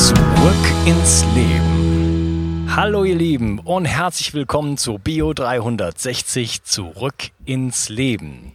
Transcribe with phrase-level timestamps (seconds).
[0.00, 0.16] Zurück
[0.86, 2.66] ins Leben.
[2.74, 8.54] Hallo ihr Lieben und herzlich willkommen zu Bio 360 Zurück ins Leben.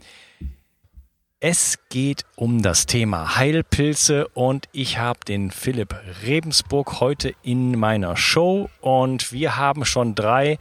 [1.39, 5.93] Es geht um das Thema Heilpilze und ich habe den Philipp
[6.25, 10.57] Rebensburg heute in meiner Show und wir haben schon drei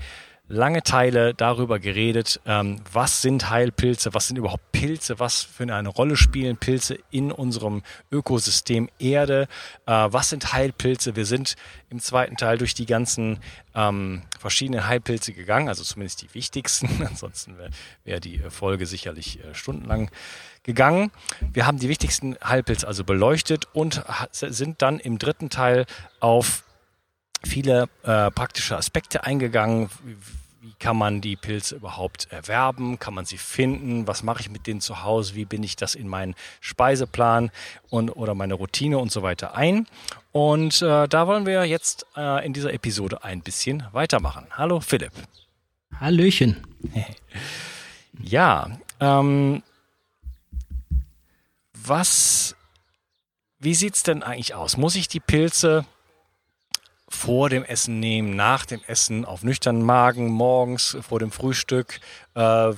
[0.46, 5.88] lange Teile darüber geredet, ähm, was sind Heilpilze, was sind überhaupt Pilze, was für eine
[5.88, 9.48] Rolle spielen Pilze in unserem Ökosystem Erde,
[9.86, 11.16] äh, was sind Heilpilze.
[11.16, 11.56] Wir sind
[11.88, 13.38] im zweiten Teil durch die ganzen
[13.74, 17.70] ähm, verschiedenen Heilpilze gegangen, also zumindest die wichtigsten, ansonsten wäre
[18.04, 20.10] wär die Folge sicherlich äh, stundenlang
[20.62, 21.10] gegangen.
[21.52, 25.84] Wir haben die wichtigsten Heilpilze also beleuchtet und sind dann im dritten Teil
[26.20, 26.63] auf
[27.47, 29.91] viele äh, praktische Aspekte eingegangen.
[30.05, 32.98] Wie, kann man die Pilze überhaupt erwerben?
[32.98, 34.06] Kann man sie finden?
[34.06, 35.34] Was mache ich mit denen zu Hause?
[35.34, 37.50] Wie bin ich das in meinen Speiseplan
[37.91, 39.87] und oder meine Routine und so weiter ein?
[40.33, 44.47] Und äh, da wollen wir jetzt äh, in dieser Episode ein bisschen weitermachen.
[44.53, 45.12] Hallo Philipp.
[46.00, 46.67] Hallöchen.
[48.22, 49.65] Ja, ähm,
[51.72, 52.55] was,
[53.59, 54.77] wie sieht's denn eigentlich aus?
[54.77, 55.84] Muss ich die Pilze
[57.08, 62.00] vor dem Essen nehmen, nach dem Essen, auf nüchternen Magen, morgens, vor dem Frühstück?
[62.34, 62.72] Äh,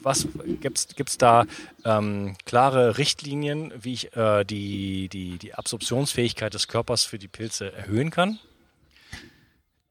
[0.00, 0.28] was
[0.60, 1.46] gibt's gibt's da
[1.84, 7.72] ähm, klare Richtlinien, wie ich äh, die, die, die Absorptionsfähigkeit des Körpers für die Pilze
[7.72, 8.38] erhöhen kann?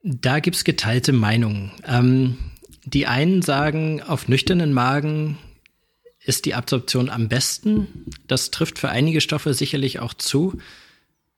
[0.03, 1.71] Da gibt's geteilte Meinungen.
[1.85, 2.37] Ähm,
[2.85, 5.37] die einen sagen, auf nüchternen Magen
[6.25, 8.05] ist die Absorption am besten.
[8.27, 10.59] Das trifft für einige Stoffe sicherlich auch zu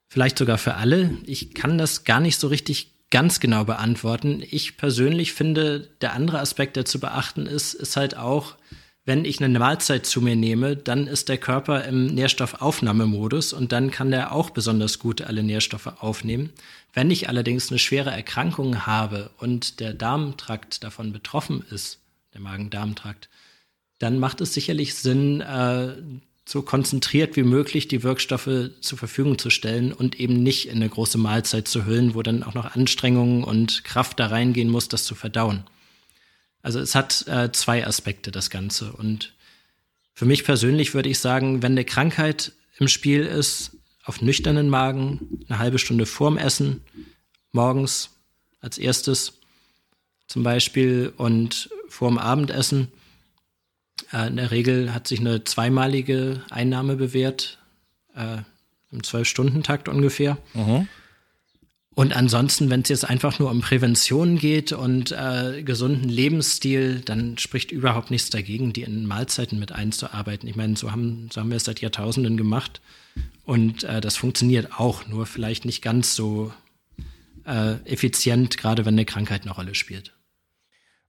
[0.08, 1.16] vielleicht sogar für alle.
[1.26, 4.42] Ich kann das gar nicht so richtig ganz genau beantworten.
[4.48, 8.56] Ich persönlich finde, der andere Aspekt, der zu beachten ist, ist halt auch,
[9.04, 13.92] wenn ich eine Mahlzeit zu mir nehme, dann ist der Körper im Nährstoffaufnahmemodus und dann
[13.92, 16.52] kann der auch besonders gut alle Nährstoffe aufnehmen.
[16.92, 22.00] Wenn ich allerdings eine schwere Erkrankung habe und der Darmtrakt davon betroffen ist,
[22.34, 23.28] der Magen-Darm-Trakt,
[24.00, 25.94] dann macht es sicherlich Sinn, äh,
[26.48, 30.88] so konzentriert wie möglich die Wirkstoffe zur Verfügung zu stellen und eben nicht in eine
[30.88, 35.04] große Mahlzeit zu hüllen, wo dann auch noch Anstrengungen und Kraft da reingehen muss, das
[35.04, 35.64] zu verdauen.
[36.62, 38.92] Also es hat äh, zwei Aspekte, das Ganze.
[38.92, 39.34] Und
[40.14, 43.72] für mich persönlich würde ich sagen, wenn eine Krankheit im Spiel ist,
[44.04, 46.82] auf nüchternen Magen, eine halbe Stunde vorm Essen,
[47.50, 48.10] morgens
[48.60, 49.40] als erstes
[50.28, 52.88] zum Beispiel und vorm Abendessen,
[54.12, 57.58] in der Regel hat sich eine zweimalige Einnahme bewährt,
[58.14, 58.38] äh,
[58.92, 60.38] im Zwölf-Stunden-Takt ungefähr.
[60.54, 60.88] Mhm.
[61.96, 67.38] Und ansonsten, wenn es jetzt einfach nur um Prävention geht und äh, gesunden Lebensstil, dann
[67.38, 70.46] spricht überhaupt nichts dagegen, die in Mahlzeiten mit einzuarbeiten.
[70.46, 72.82] Ich meine, so haben, so haben wir es seit Jahrtausenden gemacht.
[73.46, 76.52] Und äh, das funktioniert auch, nur vielleicht nicht ganz so
[77.46, 80.12] äh, effizient, gerade wenn eine Krankheit eine Rolle spielt.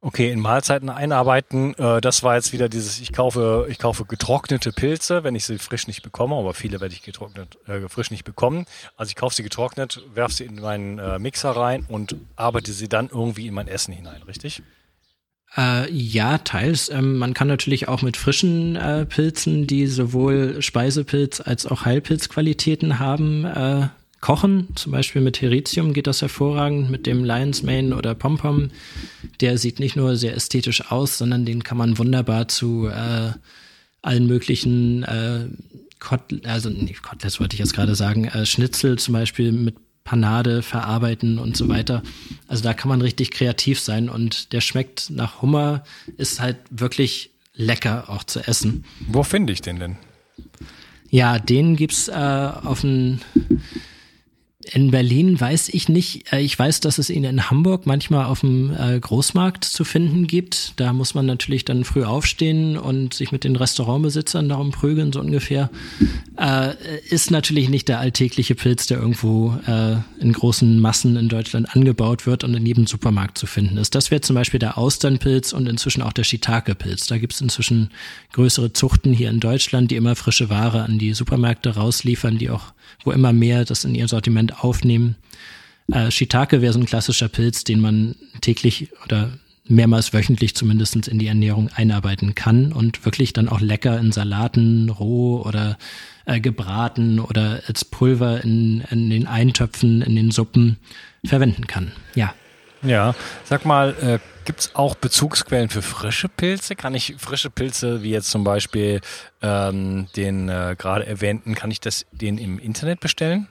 [0.07, 4.72] Okay, in Mahlzeiten einarbeiten, äh, das war jetzt wieder dieses, ich kaufe, ich kaufe getrocknete
[4.72, 8.23] Pilze, wenn ich sie frisch nicht bekomme, aber viele werde ich getrocknet, äh, frisch nicht
[8.23, 8.68] bekommen.
[8.95, 12.88] Also ich kaufe sie getrocknet, werfe sie in meinen äh, Mixer rein und arbeite sie
[12.88, 14.63] dann irgendwie in mein Essen hinein, richtig?
[15.57, 16.88] Äh, ja, teils.
[16.88, 23.00] Ähm, man kann natürlich auch mit frischen äh, Pilzen, die sowohl Speisepilz als auch Heilpilzqualitäten
[23.00, 23.88] haben, äh,
[24.22, 24.70] kochen.
[24.76, 28.70] Zum Beispiel mit Heritium geht das hervorragend, mit dem Lion's Mane oder Pompom.
[29.42, 33.32] Der sieht nicht nur sehr ästhetisch aus, sondern den kann man wunderbar zu äh,
[34.02, 35.48] allen möglichen äh,
[36.00, 40.62] Kotl also nicht Koteletts wollte ich jetzt gerade sagen, äh, Schnitzel zum Beispiel mit Panade
[40.62, 42.02] verarbeiten und so weiter.
[42.48, 45.84] Also da kann man richtig kreativ sein und der schmeckt nach Hummer,
[46.16, 48.86] ist halt wirklich lecker auch zu essen.
[49.08, 49.98] Wo finde ich den denn?
[51.10, 53.20] Ja, den gibt's äh, auf dem
[54.74, 56.31] in Berlin weiß ich nicht.
[56.31, 60.28] Äh, ich weiß, dass es ihn in Hamburg manchmal auf dem äh, Großmarkt zu finden
[60.28, 60.74] gibt.
[60.78, 65.19] Da muss man natürlich dann früh aufstehen und sich mit den Restaurantbesitzern darum prügeln, so
[65.19, 65.69] ungefähr.
[66.38, 66.74] Äh,
[67.10, 69.58] ist natürlich nicht der alltägliche Pilz, der irgendwo
[70.19, 73.96] in großen Massen in Deutschland angebaut wird und in jedem Supermarkt zu finden ist.
[73.96, 77.08] Das wäre zum Beispiel der Austernpilz und inzwischen auch der Shiitake-Pilz.
[77.08, 77.90] Da gibt es inzwischen
[78.34, 82.74] größere Zuchten hier in Deutschland, die immer frische Ware an die Supermärkte rausliefern, die auch,
[83.04, 85.16] wo immer mehr das in ihr Sortiment aufnehmen.
[85.92, 89.31] Äh, Shiitake wäre so ein klassischer Pilz, den man täglich oder
[89.69, 94.89] mehrmals wöchentlich zumindest in die Ernährung einarbeiten kann und wirklich dann auch lecker in Salaten,
[94.89, 95.78] roh oder
[96.25, 100.78] äh, gebraten oder als Pulver in, in den Eintöpfen, in den Suppen
[101.25, 101.92] verwenden kann.
[102.16, 102.34] Ja.
[102.83, 103.15] Ja,
[103.45, 106.75] sag mal, äh, gibt es auch Bezugsquellen für frische Pilze?
[106.75, 109.01] Kann ich frische Pilze, wie jetzt zum Beispiel
[109.41, 113.47] ähm, den äh, gerade erwähnten, kann ich das den im Internet bestellen?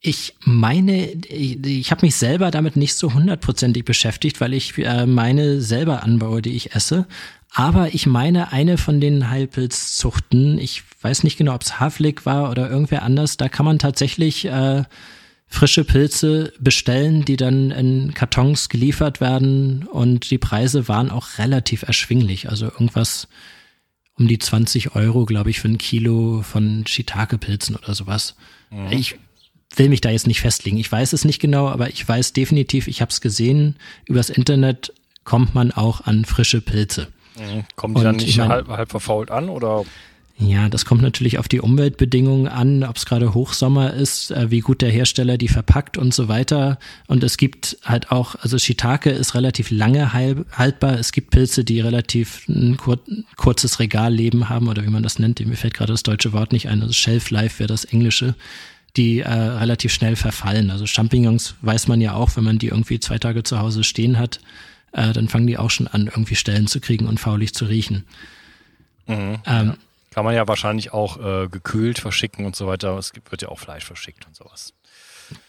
[0.00, 5.06] Ich meine, ich, ich habe mich selber damit nicht so hundertprozentig beschäftigt, weil ich äh,
[5.06, 7.06] meine selber anbaue, die ich esse.
[7.54, 12.50] Aber ich meine, eine von den Heilpilzzuchten, ich weiß nicht genau, ob es Havlik war
[12.50, 14.82] oder irgendwer anders, da kann man tatsächlich äh,
[15.54, 21.84] frische Pilze bestellen, die dann in Kartons geliefert werden und die Preise waren auch relativ
[21.84, 22.50] erschwinglich.
[22.50, 23.28] Also irgendwas
[24.18, 28.34] um die 20 Euro, glaube ich, für ein Kilo von Shiitake-Pilzen oder sowas.
[28.70, 28.90] Mhm.
[28.90, 29.16] Ich
[29.76, 30.76] will mich da jetzt nicht festlegen.
[30.76, 33.76] Ich weiß es nicht genau, aber ich weiß definitiv, ich habe es gesehen,
[34.06, 34.92] übers Internet
[35.22, 37.08] kommt man auch an frische Pilze.
[37.36, 37.64] Mhm.
[37.76, 39.84] Kommen die und dann nicht mein, halb, halb verfault an oder?
[40.36, 44.60] Ja, das kommt natürlich auf die Umweltbedingungen an, ob es gerade Hochsommer ist, äh, wie
[44.60, 46.78] gut der Hersteller die verpackt und so weiter.
[47.06, 50.98] Und es gibt halt auch, also Shiitake ist relativ lange haltbar.
[50.98, 52.98] Es gibt Pilze, die relativ ein kur
[53.36, 55.44] kurzes Regalleben haben oder wie man das nennt.
[55.44, 56.82] Mir fällt gerade das deutsche Wort nicht ein.
[56.82, 58.34] Also Shelf Life wäre das Englische
[58.96, 60.70] die äh, relativ schnell verfallen.
[60.70, 64.18] Also Champignons weiß man ja auch, wenn man die irgendwie zwei Tage zu Hause stehen
[64.18, 64.40] hat,
[64.92, 68.04] äh, dann fangen die auch schon an, irgendwie Stellen zu kriegen und faulig zu riechen.
[69.06, 69.76] Mhm, ähm, ja.
[70.14, 72.96] Kann man ja wahrscheinlich auch äh, gekühlt verschicken und so weiter.
[72.96, 74.72] Es gibt, wird ja auch Fleisch verschickt und sowas.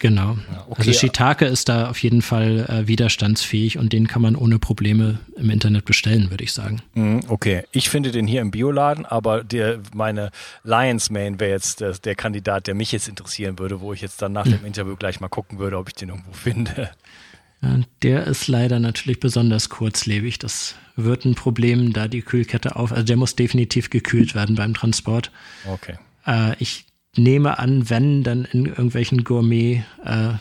[0.00, 0.38] Genau.
[0.50, 0.88] Ja, okay.
[0.88, 5.20] Also Shiitake ist da auf jeden Fall äh, widerstandsfähig und den kann man ohne Probleme
[5.36, 6.82] im Internet bestellen, würde ich sagen.
[6.94, 10.30] Mhm, okay, ich finde den hier im Bioladen, aber der, meine
[10.64, 14.20] Lions Mane wäre jetzt der, der, Kandidat, der mich jetzt interessieren würde, wo ich jetzt
[14.22, 14.52] dann nach mhm.
[14.52, 16.90] dem Interview gleich mal gucken würde, ob ich den irgendwo finde.
[17.62, 20.38] Ja, der ist leider natürlich besonders kurzlebig.
[20.38, 22.92] Das wird ein Problem, da die Kühlkette auf.
[22.92, 25.30] Also der muss definitiv gekühlt werden beim Transport.
[25.66, 25.96] Okay.
[26.26, 26.84] Äh, ich
[27.16, 30.34] nehme an, wenn, dann in irgendwelchen Gourmet äh,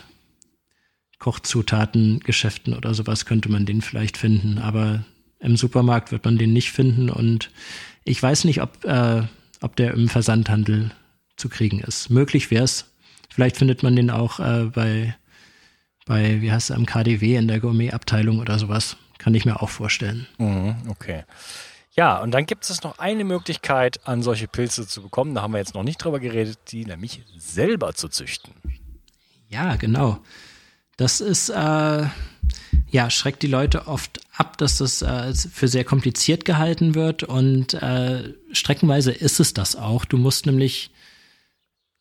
[1.20, 5.06] Kochzutaten, Geschäften oder sowas könnte man den vielleicht finden, aber
[5.40, 7.52] im Supermarkt wird man den nicht finden und
[8.04, 9.24] ich weiß nicht, ob, äh,
[9.62, 10.92] ob der im Versandhandel
[11.38, 12.10] zu kriegen ist.
[12.10, 12.92] Möglich wäre es.
[13.30, 15.16] Vielleicht findet man den auch äh, bei,
[16.06, 18.98] bei, wie heißt es, am KDW in der Gourmet-Abteilung oder sowas.
[19.18, 20.28] Kann ich mir auch vorstellen.
[20.38, 21.24] Mhm, okay.
[21.96, 25.34] Ja, und dann gibt es noch eine Möglichkeit, an solche Pilze zu bekommen.
[25.34, 28.54] Da haben wir jetzt noch nicht drüber geredet, die nämlich selber zu züchten.
[29.48, 30.20] Ja, genau.
[30.98, 32.04] Das ist, äh,
[32.92, 37.74] ja, schreckt die Leute oft ab, dass das äh, für sehr kompliziert gehalten wird und
[37.76, 40.06] äh, streckenweise ist es das auch.
[40.06, 40.92] Du musst nämlich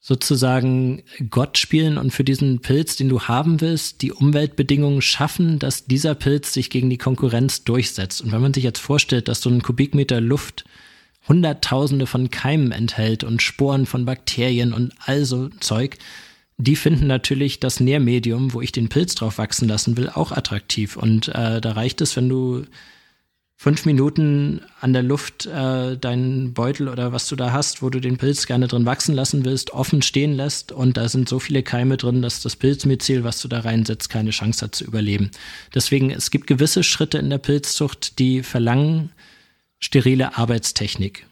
[0.07, 5.87] sozusagen Gott spielen und für diesen Pilz, den du haben willst, die Umweltbedingungen schaffen, dass
[5.87, 8.21] dieser Pilz sich gegen die Konkurrenz durchsetzt.
[8.21, 10.67] Und wenn man sich jetzt vorstellt, dass so ein Kubikmeter Luft
[11.27, 15.97] Hunderttausende von Keimen enthält und Sporen von Bakterien und all so Zeug,
[16.59, 20.99] die finden natürlich das Nährmedium, wo ich den Pilz drauf wachsen lassen will, auch attraktiv.
[20.99, 22.67] Und äh, da reicht es, wenn du
[23.57, 28.01] fünf Minuten an der Luft äh, deinen Beutel oder was du da hast, wo du
[28.01, 31.63] den Pilz gerne drin wachsen lassen willst, offen stehen lässt und da sind so viele
[31.63, 35.31] Keime drin, dass das Pilzmyzel, was du da reinsetzt, keine Chance hat zu überleben.
[35.75, 39.13] Deswegen, es gibt gewisse Schritte in der Pilzzucht, die verlangen
[39.79, 41.27] sterile Arbeitstechnik.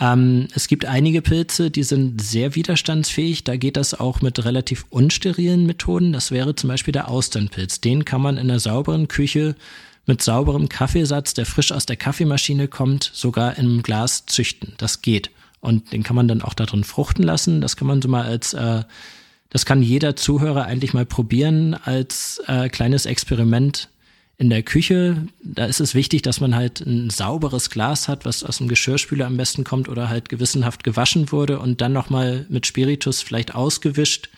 [0.00, 3.44] Ähm, es gibt einige Pilze, die sind sehr widerstandsfähig.
[3.44, 6.12] Da geht das auch mit relativ unsterilen Methoden.
[6.12, 7.80] Das wäre zum Beispiel der Austernpilz.
[7.80, 9.54] Den kann man in einer sauberen Küche
[10.06, 14.74] mit sauberem Kaffeesatz, der frisch aus der Kaffeemaschine kommt, sogar in einem Glas züchten.
[14.78, 15.30] Das geht.
[15.60, 17.60] Und den kann man dann auch da drin fruchten lassen.
[17.60, 18.82] Das kann man so mal als, äh,
[19.50, 23.88] das kann jeder Zuhörer eigentlich mal probieren als äh, kleines Experiment
[24.38, 25.28] in der Küche.
[25.44, 29.26] Da ist es wichtig, dass man halt ein sauberes Glas hat, was aus dem Geschirrspüler
[29.26, 34.30] am besten kommt oder halt gewissenhaft gewaschen wurde und dann nochmal mit Spiritus vielleicht ausgewischt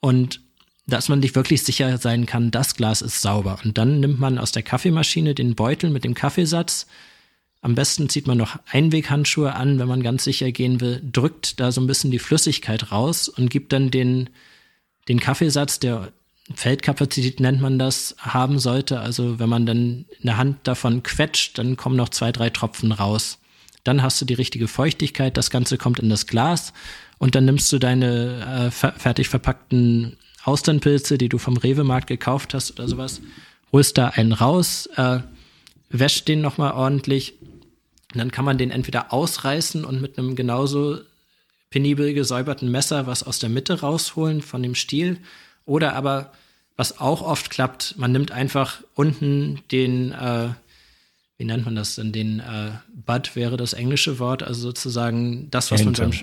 [0.00, 0.40] und
[0.86, 3.58] dass man sich wirklich sicher sein kann, das Glas ist sauber.
[3.64, 6.86] Und dann nimmt man aus der Kaffeemaschine den Beutel mit dem Kaffeesatz.
[7.60, 11.70] Am besten zieht man noch Einweghandschuhe an, wenn man ganz sicher gehen will, drückt da
[11.70, 14.30] so ein bisschen die Flüssigkeit raus und gibt dann den,
[15.08, 16.12] den Kaffeesatz, der
[16.52, 18.98] Feldkapazität nennt man das, haben sollte.
[18.98, 23.38] Also wenn man dann eine Hand davon quetscht, dann kommen noch zwei, drei Tropfen raus.
[23.84, 26.72] Dann hast du die richtige Feuchtigkeit, das Ganze kommt in das Glas
[27.18, 32.72] und dann nimmst du deine äh, fertig verpackten Austernpilze, die du vom Rewe-Markt gekauft hast
[32.72, 33.20] oder sowas,
[33.72, 35.20] holst da einen raus, äh,
[35.88, 37.34] wäscht den nochmal ordentlich.
[38.12, 40.98] Und dann kann man den entweder ausreißen und mit einem genauso
[41.70, 45.18] penibel gesäuberten Messer was aus der Mitte rausholen von dem Stiel.
[45.64, 46.32] Oder aber,
[46.76, 50.48] was auch oft klappt, man nimmt einfach unten den, äh,
[51.38, 52.72] wie nennt man das denn, den äh,
[53.06, 56.02] Butt wäre das englische Wort, also sozusagen das, was Ente.
[56.02, 56.20] man beim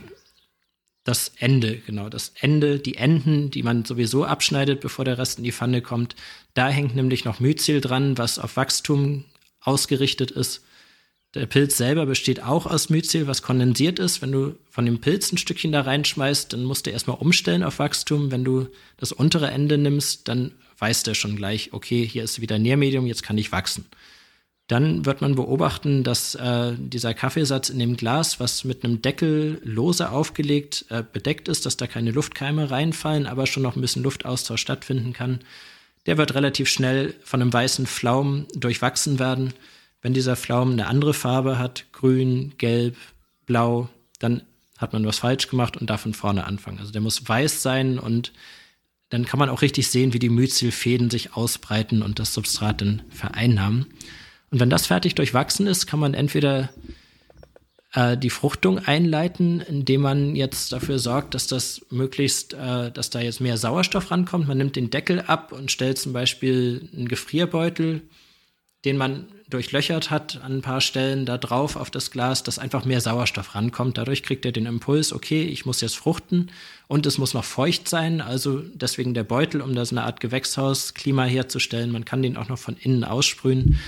[1.09, 5.43] das Ende, genau, das Ende, die Enden, die man sowieso abschneidet, bevor der Rest in
[5.43, 6.15] die Pfanne kommt.
[6.53, 9.25] Da hängt nämlich noch Myzel dran, was auf Wachstum
[9.59, 10.63] ausgerichtet ist.
[11.33, 14.21] Der Pilz selber besteht auch aus Myzel, was kondensiert ist.
[14.21, 17.79] Wenn du von dem Pilz ein Stückchen da reinschmeißt, dann musst du erstmal umstellen auf
[17.79, 18.29] Wachstum.
[18.29, 22.59] Wenn du das untere Ende nimmst, dann weiß der schon gleich, okay, hier ist wieder
[22.59, 23.85] Nährmedium, jetzt kann ich wachsen.
[24.69, 29.59] Dann wird man beobachten, dass äh, dieser Kaffeesatz in dem Glas, was mit einem Deckel
[29.63, 34.03] lose aufgelegt äh, bedeckt ist, dass da keine Luftkeime reinfallen, aber schon noch ein bisschen
[34.03, 35.39] Luftaustausch stattfinden kann,
[36.05, 39.55] der wird relativ schnell von einem weißen Pflaumen durchwachsen werden.
[40.03, 42.95] Wenn dieser Pflaumen eine andere Farbe hat, grün, gelb,
[43.47, 44.43] blau, dann
[44.77, 46.77] hat man was falsch gemacht und darf von vorne anfangen.
[46.77, 48.33] Also der muss weiß sein und
[49.09, 53.01] dann kann man auch richtig sehen, wie die Myzelfäden sich ausbreiten und das Substrat dann
[53.09, 53.87] vereinnahmen.
[54.51, 56.69] Und wenn das fertig durchwachsen ist, kann man entweder
[57.93, 63.19] äh, die Fruchtung einleiten, indem man jetzt dafür sorgt, dass das möglichst, äh, dass da
[63.19, 64.47] jetzt mehr Sauerstoff rankommt.
[64.47, 68.01] Man nimmt den Deckel ab und stellt zum Beispiel einen Gefrierbeutel
[68.85, 72.85] den man durchlöchert hat an ein paar Stellen da drauf auf das Glas, dass einfach
[72.85, 73.97] mehr Sauerstoff rankommt.
[73.97, 76.51] Dadurch kriegt er den Impuls, okay, ich muss jetzt fruchten
[76.87, 80.19] und es muss noch feucht sein, also deswegen der Beutel, um da so eine Art
[80.21, 81.91] Gewächshausklima herzustellen.
[81.91, 83.79] Man kann den auch noch von innen aussprühen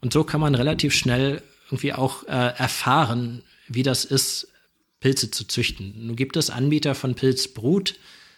[0.00, 4.48] und so kann man relativ schnell irgendwie auch äh, erfahren, wie das ist,
[5.00, 5.94] Pilze zu züchten.
[6.06, 7.94] Nun gibt es Anbieter von Pilzbrut,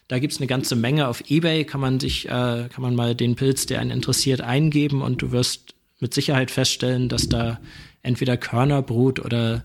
[0.09, 3.15] da gibt es eine ganze Menge auf Ebay, kann man sich, äh, kann man mal
[3.15, 7.61] den Pilz, der einen interessiert, eingeben und du wirst mit Sicherheit feststellen, dass da
[8.03, 9.65] entweder Körnerbrut oder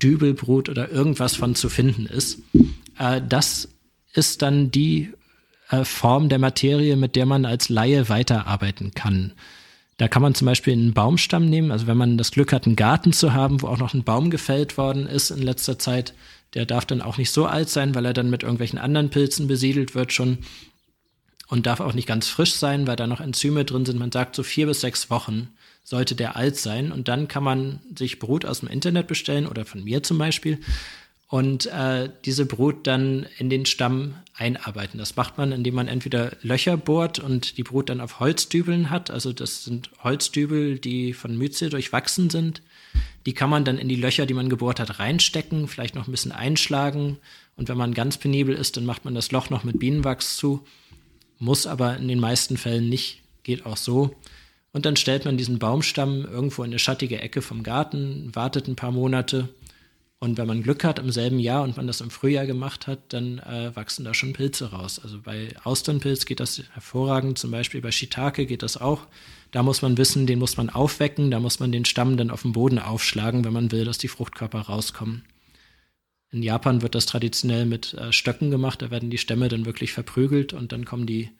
[0.00, 2.38] Dübelbrut oder irgendwas von zu finden ist.
[2.98, 3.68] Äh, das
[4.12, 5.12] ist dann die
[5.70, 9.32] äh, Form der Materie, mit der man als Laie weiterarbeiten kann.
[10.00, 11.70] Da kann man zum Beispiel einen Baumstamm nehmen.
[11.70, 14.30] Also wenn man das Glück hat, einen Garten zu haben, wo auch noch ein Baum
[14.30, 16.14] gefällt worden ist in letzter Zeit,
[16.54, 19.46] der darf dann auch nicht so alt sein, weil er dann mit irgendwelchen anderen Pilzen
[19.46, 20.38] besiedelt wird schon
[21.48, 23.98] und darf auch nicht ganz frisch sein, weil da noch Enzyme drin sind.
[23.98, 25.48] Man sagt so vier bis sechs Wochen
[25.84, 26.92] sollte der alt sein.
[26.92, 30.60] Und dann kann man sich Brut aus dem Internet bestellen oder von mir zum Beispiel
[31.30, 34.98] und äh, diese Brut dann in den Stamm einarbeiten.
[34.98, 39.12] Das macht man, indem man entweder Löcher bohrt und die Brut dann auf Holzdübeln hat.
[39.12, 42.62] Also das sind Holzdübel, die von Myzel durchwachsen sind.
[43.26, 46.10] Die kann man dann in die Löcher, die man gebohrt hat, reinstecken, vielleicht noch ein
[46.10, 47.18] bisschen einschlagen.
[47.56, 50.64] Und wenn man ganz penibel ist, dann macht man das Loch noch mit Bienenwachs zu.
[51.38, 54.16] Muss aber in den meisten Fällen nicht, geht auch so.
[54.72, 58.76] Und dann stellt man diesen Baumstamm irgendwo in eine schattige Ecke vom Garten, wartet ein
[58.76, 59.48] paar Monate.
[60.22, 62.98] Und wenn man Glück hat im selben Jahr und man das im Frühjahr gemacht hat,
[63.08, 65.00] dann äh, wachsen da schon Pilze raus.
[65.02, 69.06] Also bei Austernpilz geht das hervorragend, zum Beispiel bei Shiitake geht das auch.
[69.50, 72.42] Da muss man wissen, den muss man aufwecken, da muss man den Stamm dann auf
[72.42, 75.24] dem Boden aufschlagen, wenn man will, dass die Fruchtkörper rauskommen.
[76.30, 79.92] In Japan wird das traditionell mit äh, Stöcken gemacht, da werden die Stämme dann wirklich
[79.92, 81.30] verprügelt und dann kommen die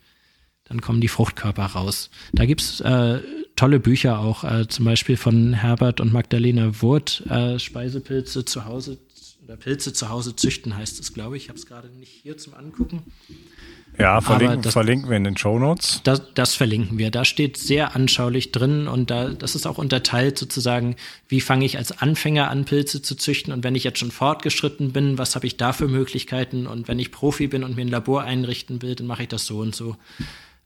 [0.65, 2.11] dann kommen die Fruchtkörper raus.
[2.33, 3.21] Da gibt's äh,
[3.61, 8.97] tolle Bücher auch, äh, zum Beispiel von Herbert und Magdalena Wurth, äh, Speisepilze zu Hause
[9.45, 11.43] oder Pilze zu Hause züchten heißt es, glaube ich.
[11.43, 13.03] Ich habe es gerade nicht hier zum Angucken.
[13.99, 16.01] Ja, verlinken, das, verlinken wir in den Show Notes.
[16.05, 17.11] Das, das, verlinken wir.
[17.11, 20.97] Da steht sehr anschaulich drin und da, das ist auch unterteilt sozusagen,
[21.29, 24.93] wie fange ich als Anfänger an, Pilze zu züchten und wenn ich jetzt schon fortgeschritten
[24.93, 27.89] bin, was habe ich da für Möglichkeiten und wenn ich Profi bin und mir ein
[27.89, 29.97] Labor einrichten will, dann mache ich das so und so.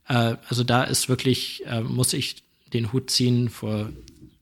[0.07, 2.44] Äh, also da ist wirklich, äh, muss ich
[2.75, 3.89] den Hut ziehen vor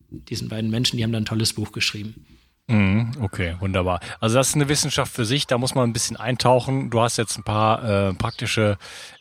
[0.10, 2.25] diesen beiden Menschen, die haben da ein tolles Buch geschrieben.
[2.68, 4.00] Mhm, okay, wunderbar.
[4.22, 6.90] Also das ist eine Wissenschaft für sich, da muss man ein bisschen eintauchen.
[6.90, 8.78] Du hast jetzt ein paar äh, praktische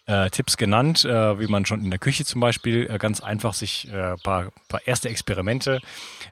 [0.07, 3.53] äh, Tipps genannt, äh, wie man schon in der Küche zum Beispiel äh, ganz einfach
[3.55, 5.81] sich ein äh, paar, paar erste Experimente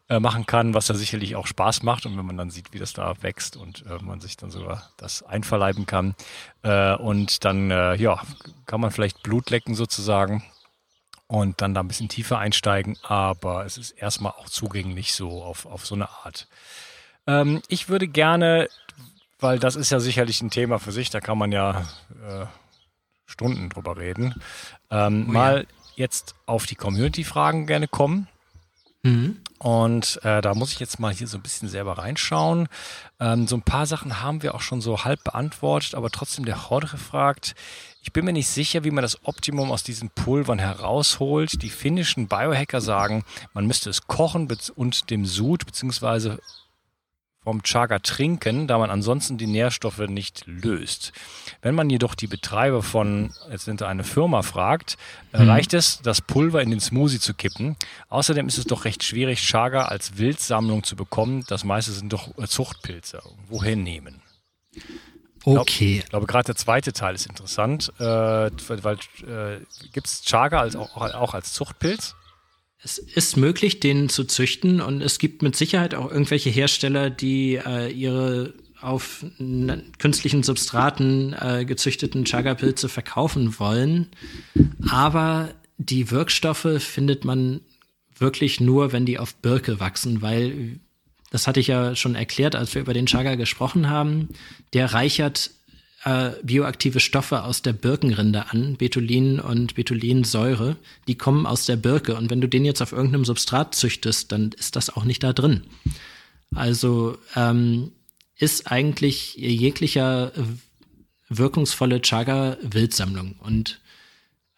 [0.09, 2.07] äh, machen kann, was ja sicherlich auch Spaß macht.
[2.07, 5.25] Und wenn man dann sieht, wie das da wächst und man sich dann sogar das
[5.25, 6.15] einverleiben kann.
[6.63, 8.21] und dann, ja,
[8.67, 10.43] kann man vielleicht Blut lecken sozusagen
[11.31, 12.99] und dann da ein bisschen tiefer einsteigen.
[13.05, 16.49] Aber es ist erstmal auch zugänglich so auf, auf so eine Art.
[17.29, 18.69] Ähm, ich würde gerne,
[19.39, 21.83] weil das ist ja sicherlich ein Thema für sich, da kann man ja
[22.27, 22.47] äh,
[23.27, 24.35] Stunden drüber reden,
[24.91, 25.67] ähm, oh, mal ja.
[25.95, 28.27] jetzt auf die Community-Fragen gerne kommen.
[29.05, 29.41] Mhm.
[29.59, 32.69] Und äh, da muss ich jetzt mal hier so ein bisschen selber reinschauen.
[33.21, 36.59] Ähm, so ein paar Sachen haben wir auch schon so halb beantwortet, aber trotzdem der
[36.69, 37.55] Jorge fragt,
[38.03, 41.63] ich bin mir nicht sicher, wie man das Optimum aus diesen Pulvern herausholt.
[41.63, 46.37] Die finnischen Biohacker sagen, man müsste es kochen und dem Sud bzw
[47.43, 51.13] vom Chaga trinken, da man ansonsten die Nährstoffe nicht löst.
[51.63, 54.99] Wenn man jedoch die Betreiber von, jetzt sind eine Firma fragt,
[55.33, 55.51] äh, mhm.
[55.51, 57.77] reicht es, das Pulver in den Smoothie zu kippen.
[58.09, 61.45] Außerdem ist es doch recht schwierig, Chaga als Wildsammlung zu bekommen.
[61.49, 63.23] Das meiste sind doch Zuchtpilze.
[63.49, 64.21] Wohin nehmen?
[65.45, 66.01] Okay.
[66.03, 69.61] Ich glaube, gerade der zweite Teil ist interessant, äh, weil äh,
[69.93, 72.15] gibt es Chaga als, auch, auch als Zuchtpilz?
[72.83, 77.57] Es ist möglich, den zu züchten und es gibt mit Sicherheit auch irgendwelche Hersteller, die
[77.57, 79.25] äh, ihre auf
[79.99, 84.09] künstlichen Substraten äh, gezüchteten Chaga-Pilze verkaufen wollen.
[84.89, 87.61] Aber die Wirkstoffe findet man
[88.17, 90.81] wirklich nur, wenn die auf Birke wachsen, weil
[91.31, 94.29] das hatte ich ja schon erklärt, als wir über den Chaga gesprochen haben.
[94.73, 95.51] Der reichert
[96.05, 102.17] äh, bioaktive Stoffe aus der Birkenrinde an, Betulin und Betulinsäure, die kommen aus der Birke.
[102.17, 105.33] Und wenn du den jetzt auf irgendeinem Substrat züchtest, dann ist das auch nicht da
[105.33, 105.63] drin.
[106.55, 107.93] Also ähm,
[108.37, 110.33] ist eigentlich jeglicher
[111.29, 113.37] wirkungsvolle Chaga Wildsammlung.
[113.39, 113.81] Und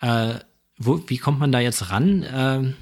[0.00, 0.34] äh,
[0.78, 2.22] wo, wie kommt man da jetzt ran?
[2.22, 2.72] Äh,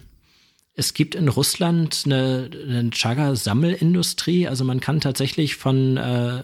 [0.80, 4.48] es gibt in Russland eine, eine Chaga-Sammelindustrie.
[4.48, 6.42] Also man kann tatsächlich von äh,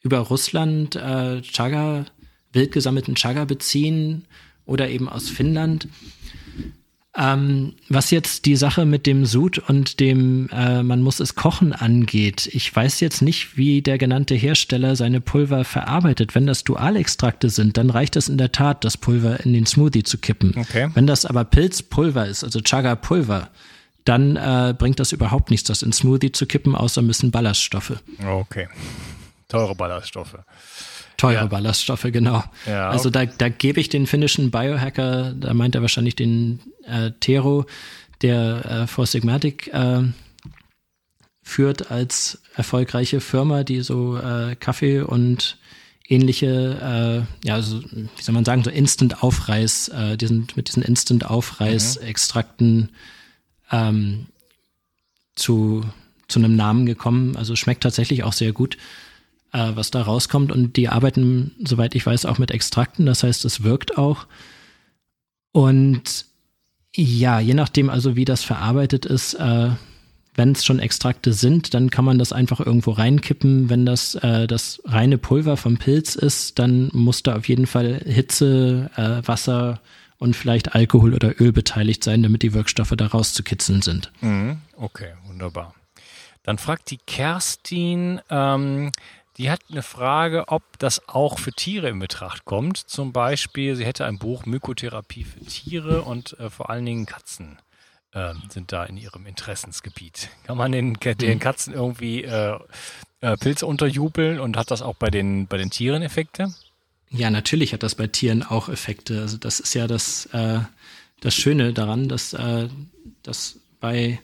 [0.00, 2.06] über Russland äh, Chaga,
[2.52, 4.26] wild gesammelten Chaga beziehen
[4.64, 5.88] oder eben aus Finnland.
[7.18, 11.72] Ähm, was jetzt die Sache mit dem Sud und dem äh, man muss es kochen
[11.72, 16.36] angeht, ich weiß jetzt nicht, wie der genannte Hersteller seine Pulver verarbeitet.
[16.36, 20.04] Wenn das Dualextrakte sind, dann reicht es in der Tat, das Pulver in den Smoothie
[20.04, 20.54] zu kippen.
[20.56, 20.90] Okay.
[20.94, 23.50] Wenn das aber Pilzpulver ist, also Chaga-Pulver,
[24.04, 27.94] dann äh, bringt das überhaupt nichts, das in Smoothie zu kippen, außer ein bisschen Ballaststoffe.
[28.24, 28.68] Okay.
[29.48, 30.36] Teure Ballaststoffe.
[31.18, 31.46] Teure ja.
[31.46, 32.42] Ballaststoffe, genau.
[32.66, 37.10] Ja, also da, da gebe ich den finnischen Biohacker, da meint er wahrscheinlich den äh,
[37.20, 37.66] Tero,
[38.22, 40.04] der äh, For Sigmatic äh,
[41.42, 45.58] führt als erfolgreiche Firma, die so äh, Kaffee und
[46.08, 50.82] ähnliche, äh, ja, also, wie soll man sagen, so Instant-Aufreiß, äh, die sind mit diesen
[50.82, 52.90] Instant-Aufreiß-Extrakten
[53.72, 54.26] ähm,
[55.34, 55.84] zu,
[56.28, 57.36] zu einem Namen gekommen.
[57.36, 58.78] Also schmeckt tatsächlich auch sehr gut
[59.52, 60.52] äh, was da rauskommt.
[60.52, 63.06] Und die arbeiten, soweit ich weiß, auch mit Extrakten.
[63.06, 64.26] Das heißt, es wirkt auch.
[65.52, 66.26] Und
[66.94, 69.70] ja, je nachdem also, wie das verarbeitet ist, äh,
[70.34, 73.68] wenn es schon Extrakte sind, dann kann man das einfach irgendwo reinkippen.
[73.68, 78.00] Wenn das äh, das reine Pulver vom Pilz ist, dann muss da auf jeden Fall
[78.04, 79.80] Hitze, äh, Wasser
[80.18, 84.12] und vielleicht Alkohol oder Öl beteiligt sein, damit die Wirkstoffe da rauszukitzeln sind.
[84.20, 84.58] Mhm.
[84.76, 85.74] Okay, wunderbar.
[86.44, 88.92] Dann fragt die Kerstin, ähm,
[89.38, 92.76] die hat eine Frage, ob das auch für Tiere in Betracht kommt.
[92.76, 97.58] Zum Beispiel, sie hätte ein Buch Mykotherapie für Tiere und äh, vor allen Dingen Katzen
[98.12, 100.28] äh, sind da in ihrem Interessensgebiet.
[100.44, 101.38] Kann man den, den mhm.
[101.38, 102.58] Katzen irgendwie äh,
[103.20, 106.52] äh, Pilze unterjubeln und hat das auch bei den, bei den Tieren Effekte?
[107.10, 109.20] Ja, natürlich hat das bei Tieren auch Effekte.
[109.20, 110.58] Also das ist ja das, äh,
[111.20, 112.68] das Schöne daran, dass, äh,
[113.22, 114.20] dass bei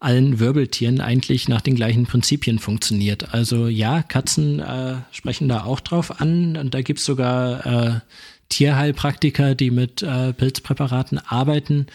[0.00, 3.32] allen Wirbeltieren eigentlich nach den gleichen Prinzipien funktioniert.
[3.34, 8.00] Also ja, Katzen äh, sprechen da auch drauf an und da gibt's sogar äh,
[8.48, 11.86] Tierheilpraktiker, die mit äh, Pilzpräparaten arbeiten.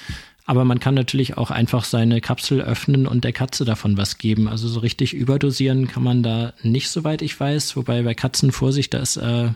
[0.45, 4.47] Aber man kann natürlich auch einfach seine Kapsel öffnen und der Katze davon was geben.
[4.47, 7.75] Also so richtig überdosieren kann man da nicht, soweit ich weiß.
[7.75, 9.49] Wobei bei Katzen Vorsicht, da ist äh,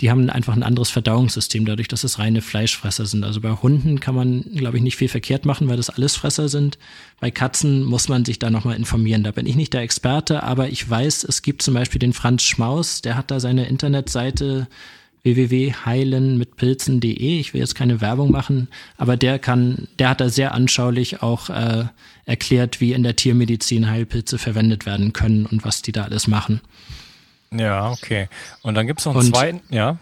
[0.00, 3.24] die haben einfach ein anderes Verdauungssystem, dadurch, dass es reine Fleischfresser sind.
[3.24, 6.48] Also bei Hunden kann man, glaube ich, nicht viel verkehrt machen, weil das alles Fresser
[6.48, 6.78] sind.
[7.18, 9.24] Bei Katzen muss man sich da nochmal informieren.
[9.24, 12.44] Da bin ich nicht der Experte, aber ich weiß, es gibt zum Beispiel den Franz
[12.44, 14.68] Schmaus, der hat da seine Internetseite
[15.24, 17.40] www.heilen mit Pilzen.de.
[17.40, 21.50] Ich will jetzt keine Werbung machen, aber der kann, der hat da sehr anschaulich auch
[21.50, 21.86] äh,
[22.24, 26.60] erklärt, wie in der Tiermedizin Heilpilze verwendet werden können und was die da alles machen.
[27.50, 28.28] Ja, okay.
[28.62, 29.96] Und dann gibt es noch einen und, zweiten, ja.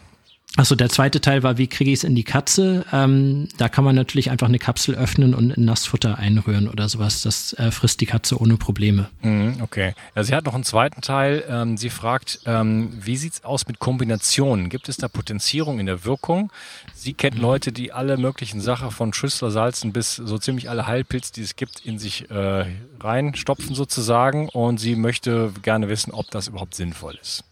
[0.59, 2.87] Achso, der zweite Teil war, wie kriege ich es in die Katze?
[2.91, 7.21] Ähm, da kann man natürlich einfach eine Kapsel öffnen und in Nassfutter einrühren oder sowas.
[7.21, 9.11] Das äh, frisst die Katze ohne Probleme.
[9.21, 9.93] Mhm, okay.
[10.15, 11.45] Ja, sie hat noch einen zweiten Teil.
[11.47, 14.71] Ähm, sie fragt, ähm, wie sieht's aus mit Kombinationen?
[14.71, 16.51] Gibt es da Potenzierung in der Wirkung?
[16.95, 17.43] Sie kennt mhm.
[17.43, 21.85] Leute, die alle möglichen Sachen von Schüsslersalzen bis so ziemlich alle Heilpilze, die es gibt,
[21.85, 22.65] in sich äh,
[22.99, 24.49] reinstopfen sozusagen.
[24.49, 27.45] Und sie möchte gerne wissen, ob das überhaupt sinnvoll ist.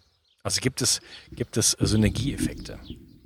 [0.44, 1.00] Also gibt es,
[1.32, 2.78] gibt es Synergieeffekte?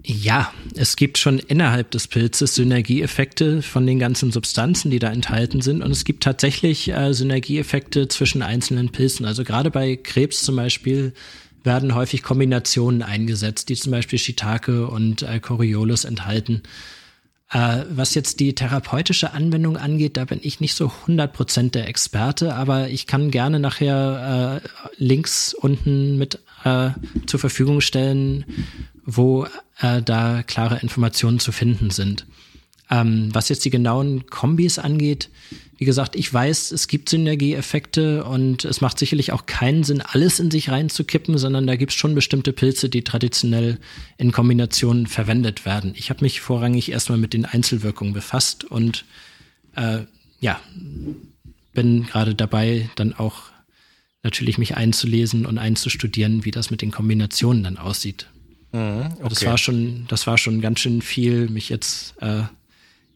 [0.04, 5.61] Ja, es gibt schon innerhalb des Pilzes Synergieeffekte von den ganzen Substanzen, die da enthalten
[5.61, 5.83] sind.
[5.83, 9.26] Und es gibt tatsächlich äh, Synergieeffekte zwischen einzelnen Pilzen.
[9.26, 11.12] Also gerade bei Krebs zum Beispiel
[11.64, 16.62] werden häufig Kombinationen eingesetzt, die zum Beispiel Shiitake und äh, Coriolis enthalten.
[17.51, 22.55] Äh, was jetzt die therapeutische Anwendung angeht, da bin ich nicht so 100% der Experte,
[22.55, 26.91] aber ich kann gerne nachher äh, Links unten mit äh,
[27.27, 28.45] zur Verfügung stellen,
[29.05, 29.47] wo
[29.81, 32.27] äh, da klare Informationen zu finden sind.
[32.91, 35.31] Ähm, was jetzt die genauen Kombis angeht,
[35.79, 40.41] wie gesagt, ich weiß, es gibt Synergieeffekte und es macht sicherlich auch keinen Sinn, alles
[40.41, 43.79] in sich reinzukippen, sondern da gibt es schon bestimmte Pilze, die traditionell
[44.17, 45.95] in Kombinationen verwendet werden.
[45.97, 49.05] Ich habe mich vorrangig erstmal mit den Einzelwirkungen befasst und
[49.77, 50.01] äh,
[50.41, 50.61] ja,
[51.75, 53.43] bin gerade dabei, dann auch
[54.25, 58.27] natürlich mich einzulesen und einzustudieren, wie das mit den Kombinationen dann aussieht.
[58.73, 59.29] Mhm, okay.
[59.29, 62.43] Das war schon, das war schon ganz schön viel, mich jetzt äh,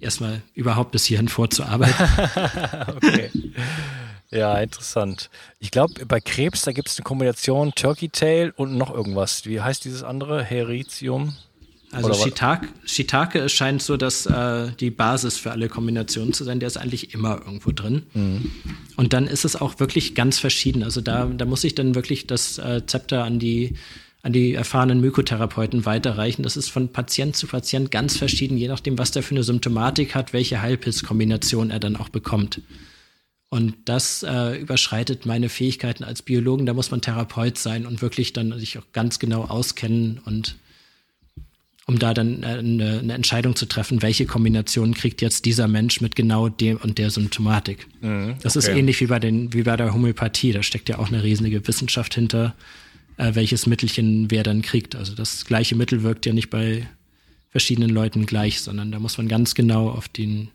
[0.02, 2.08] erstmal überhaupt bis hierhin vorzuarbeiten.
[2.96, 3.30] okay.
[4.30, 5.28] Ja, interessant.
[5.58, 9.44] Ich glaube, bei Krebs, da gibt es eine Kombination Turkey Tail und noch irgendwas.
[9.44, 10.42] Wie heißt dieses andere?
[10.42, 11.34] Heritium?
[11.92, 16.58] Also Shiitake, Shiitake scheint so, dass äh, die Basis für alle Kombinationen zu sein.
[16.58, 18.06] Der ist eigentlich immer irgendwo drin.
[18.14, 18.50] Mhm.
[18.96, 20.82] Und dann ist es auch wirklich ganz verschieden.
[20.82, 23.76] Also da, da muss ich dann wirklich das äh, Zepter an die
[24.22, 26.44] an die erfahrenen Mykotherapeuten weiterreichen.
[26.44, 30.14] Das ist von Patient zu Patient ganz verschieden, je nachdem, was der für eine Symptomatik
[30.14, 32.60] hat, welche Heilpilzkombination er dann auch bekommt.
[33.48, 36.64] Und das äh, überschreitet meine Fähigkeiten als Biologen.
[36.66, 40.56] Da muss man Therapeut sein und wirklich dann sich auch ganz genau auskennen und
[41.86, 46.00] um da dann äh, eine, eine, Entscheidung zu treffen, welche Kombination kriegt jetzt dieser Mensch
[46.00, 47.88] mit genau dem und der Symptomatik.
[48.00, 50.52] Mhm, das ist ähnlich wie bei, den, wie bei der Homöopathie.
[50.52, 52.54] Da steckt ja auch eine riesige Wissenschaft hinter
[53.16, 54.94] äh, welches Mittelchen wer dann kriegt.
[54.96, 56.86] Also das gleiche Mittel wirkt ja nicht bei
[57.50, 60.48] verschiedenen Leuten gleich, sondern da muss man ganz genau auf den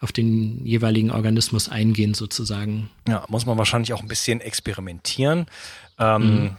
[0.00, 2.90] auf den jeweiligen Organismus eingehen sozusagen.
[3.08, 5.46] Ja, muss man wahrscheinlich auch ein bisschen experimentieren.
[5.98, 6.56] Ähm, mhm.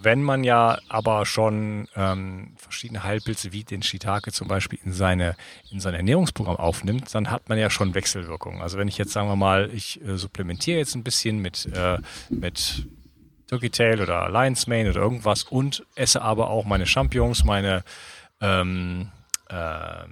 [0.00, 5.36] Wenn man ja aber schon ähm, verschiedene Heilpilze wie den Shiitake zum Beispiel in seine
[5.70, 8.62] in sein Ernährungsprogramm aufnimmt, dann hat man ja schon Wechselwirkungen.
[8.62, 11.98] Also wenn ich jetzt sagen wir mal, ich äh, supplementiere jetzt ein bisschen mit äh,
[12.30, 12.86] mit
[13.46, 17.84] Turkey Tail oder Lion's Mane oder irgendwas und esse aber auch meine Champignons, meine
[18.40, 19.10] ähm,
[19.48, 20.04] äh,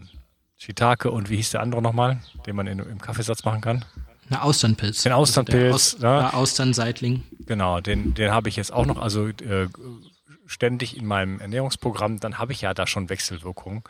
[0.56, 3.84] Shiitake und wie hieß der andere nochmal, den man in, im Kaffeesatz machen kann?
[4.30, 5.02] Eine Austernpilz.
[5.02, 5.94] Den Austernpilz.
[5.94, 6.32] Also Aus, ja.
[6.32, 7.24] Austernseitling.
[7.46, 9.68] Genau, den, den habe ich jetzt auch noch, also äh,
[10.46, 13.82] ständig in meinem Ernährungsprogramm, dann habe ich ja da schon Wechselwirkungen.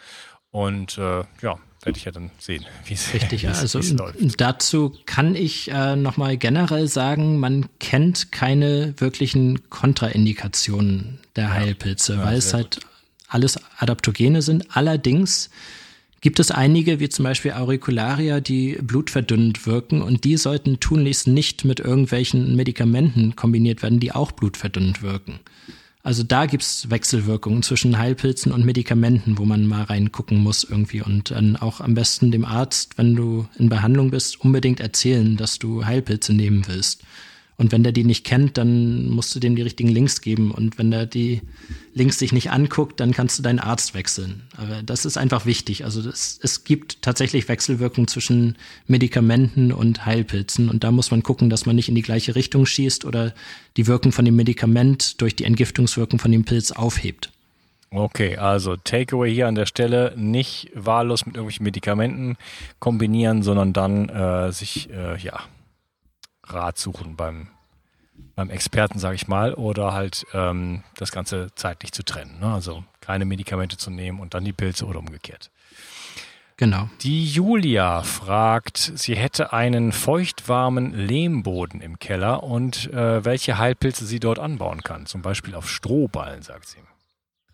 [0.51, 3.53] Und äh, ja, werde ich ja dann sehen, wie es Richtig, ja.
[3.53, 4.40] Also läuft.
[4.40, 12.25] dazu kann ich äh, nochmal generell sagen, man kennt keine wirklichen Kontraindikationen der Heilpilze, ja,
[12.25, 12.87] weil es halt gut.
[13.29, 14.77] alles Adaptogene sind.
[14.77, 15.51] Allerdings
[16.20, 21.66] gibt es einige, wie zum Beispiel Auricularia, die blutverdünnend wirken und die sollten tunlichst nicht
[21.66, 25.40] mit irgendwelchen Medikamenten kombiniert werden, die auch blutverdünnend wirken.
[26.05, 31.31] Also da gibt's Wechselwirkungen zwischen Heilpilzen und Medikamenten, wo man mal reingucken muss irgendwie und
[31.31, 35.87] dann auch am besten dem Arzt, wenn du in Behandlung bist, unbedingt erzählen, dass du
[35.87, 37.03] Heilpilze nehmen willst.
[37.57, 40.51] Und wenn der die nicht kennt, dann musst du dem die richtigen Links geben.
[40.51, 41.40] Und wenn der die
[41.93, 44.43] Links sich nicht anguckt, dann kannst du deinen Arzt wechseln.
[44.57, 45.85] Aber das ist einfach wichtig.
[45.85, 48.57] Also das, es gibt tatsächlich Wechselwirkungen zwischen
[48.88, 50.69] Medikamenten und Heilpilzen.
[50.69, 53.35] Und da muss man gucken, dass man nicht in die gleiche Richtung schießt oder
[53.77, 57.31] die Wirkung von dem Medikament durch die Entgiftungswirkung von dem Pilz aufhebt.
[57.90, 62.37] Okay, also Takeaway hier an der Stelle nicht wahllos mit irgendwelchen Medikamenten
[62.81, 65.38] kombinieren, sondern dann äh, sich äh, ja
[66.47, 67.49] Rat suchen beim,
[68.35, 72.39] beim Experten, sage ich mal, oder halt ähm, das Ganze zeitlich zu trennen.
[72.41, 72.53] Ne?
[72.53, 75.51] Also keine Medikamente zu nehmen und dann die Pilze oder umgekehrt.
[76.57, 76.89] Genau.
[77.01, 84.21] Die Julia fragt, sie hätte einen feuchtwarmen Lehmboden im Keller und äh, welche Heilpilze sie
[84.21, 85.07] dort anbauen kann.
[85.07, 86.79] Zum Beispiel auf Strohballen, sagt sie.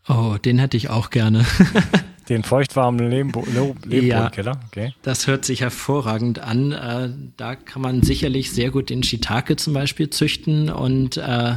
[0.06, 1.46] Oh, den hätte ich auch gerne.
[2.30, 3.44] Den feuchtwarmen Lehmbo
[3.84, 4.52] Lehmbodenkeller?
[4.52, 4.94] Ja, okay.
[5.02, 6.70] Das hört sich hervorragend an.
[6.70, 11.56] Äh, da kann man sicherlich sehr gut den Shiitake zum Beispiel züchten und äh,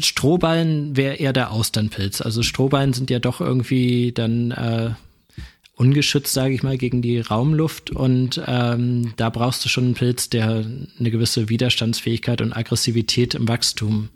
[0.00, 2.22] Strohballen wäre eher der Austernpilz.
[2.22, 4.90] Also Strohballen sind ja doch irgendwie dann äh,
[5.76, 7.90] ungeschützt, sage ich mal, gegen die Raumluft.
[7.90, 10.64] Und ähm, da brauchst du schon einen Pilz, der
[10.98, 14.08] eine gewisse Widerstandsfähigkeit und Aggressivität im Wachstum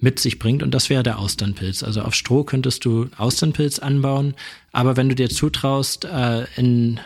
[0.00, 1.82] mit sich bringt und das wäre der Austernpilz.
[1.82, 4.34] Also auf Stroh könntest du Austernpilz anbauen,
[4.72, 7.00] aber wenn du dir zutraust, äh, in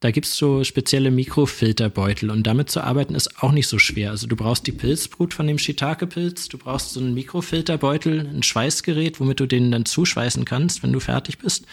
[0.00, 4.10] da gibt's so spezielle Mikrofilterbeutel und damit zu arbeiten ist auch nicht so schwer.
[4.10, 9.20] Also du brauchst die Pilzbrut von dem Shiitake-Pilz, du brauchst so einen Mikrofilterbeutel, ein Schweißgerät,
[9.20, 11.66] womit du den dann zuschweißen kannst, wenn du fertig bist.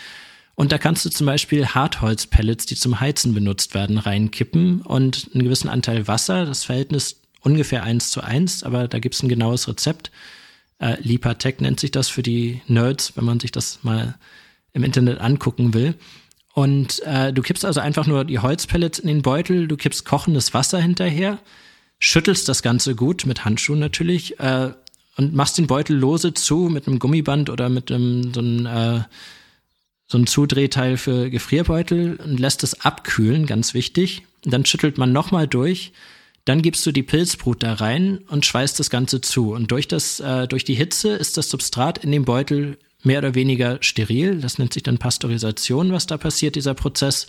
[0.55, 5.43] Und da kannst du zum Beispiel Hartholzpellets, die zum Heizen benutzt werden, reinkippen und einen
[5.43, 10.11] gewissen Anteil Wasser, das Verhältnis ungefähr eins zu eins, aber da gibt's ein genaues Rezept.
[10.79, 14.15] Äh, Lipatech nennt sich das für die Nerds, wenn man sich das mal
[14.73, 15.95] im Internet angucken will.
[16.53, 20.53] Und äh, du kippst also einfach nur die Holzpellets in den Beutel, du kippst kochendes
[20.53, 21.39] Wasser hinterher,
[21.99, 24.71] schüttelst das Ganze gut mit Handschuhen natürlich äh,
[25.17, 29.03] und machst den Beutel lose zu mit einem Gummiband oder mit einem so einem äh,
[30.07, 34.23] so ein Zudrehteil für Gefrierbeutel und lässt es abkühlen, ganz wichtig.
[34.45, 35.91] Und dann schüttelt man nochmal durch.
[36.47, 39.51] Dann gibst du die Pilzbrut da rein und schweißt das Ganze zu.
[39.51, 43.35] Und durch das, äh, durch die Hitze ist das Substrat in dem Beutel mehr oder
[43.35, 44.39] weniger steril.
[44.39, 47.27] Das nennt sich dann Pasteurisation, was da passiert, dieser Prozess.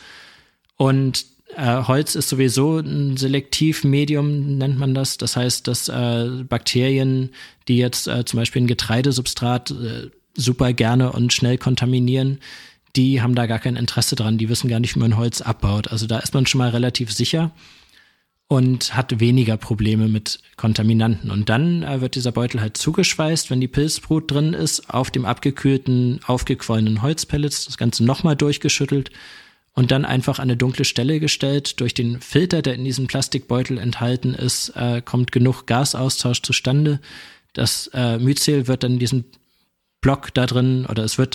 [0.76, 1.26] Und
[1.56, 5.18] äh, Holz ist sowieso ein Selektivmedium, nennt man das.
[5.18, 7.30] Das heißt, dass äh, Bakterien,
[7.66, 12.38] die jetzt äh, zum Beispiel ein Getreidesubstrat äh, super gerne und schnell kontaminieren,
[12.94, 14.38] die haben da gar kein Interesse dran.
[14.38, 15.88] Die wissen gar nicht, wie man Holz abbaut.
[15.88, 17.50] Also da ist man schon mal relativ sicher
[18.48, 21.30] und hat weniger Probleme mit Kontaminanten.
[21.30, 25.26] Und dann äh, wird dieser Beutel halt zugeschweißt, wenn die Pilzbrut drin ist, auf dem
[25.26, 29.10] abgekühlten, aufgequollenen Holzpellets, das Ganze nochmal durchgeschüttelt
[29.74, 31.78] und dann einfach an eine dunkle Stelle gestellt.
[31.80, 37.00] Durch den Filter, der in diesem Plastikbeutel enthalten ist, äh, kommt genug Gasaustausch zustande.
[37.52, 39.26] Das äh, Myzel wird dann diesen
[40.00, 41.34] Block da drin oder es wird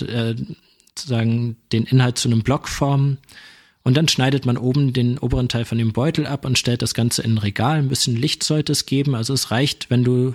[0.96, 3.18] sozusagen den Inhalt zu einem Block formen.
[3.84, 6.94] Und dann schneidet man oben den oberen Teil von dem Beutel ab und stellt das
[6.94, 7.78] Ganze in ein Regal.
[7.78, 9.14] Ein bisschen Licht sollte es geben.
[9.14, 10.34] Also es reicht, wenn du,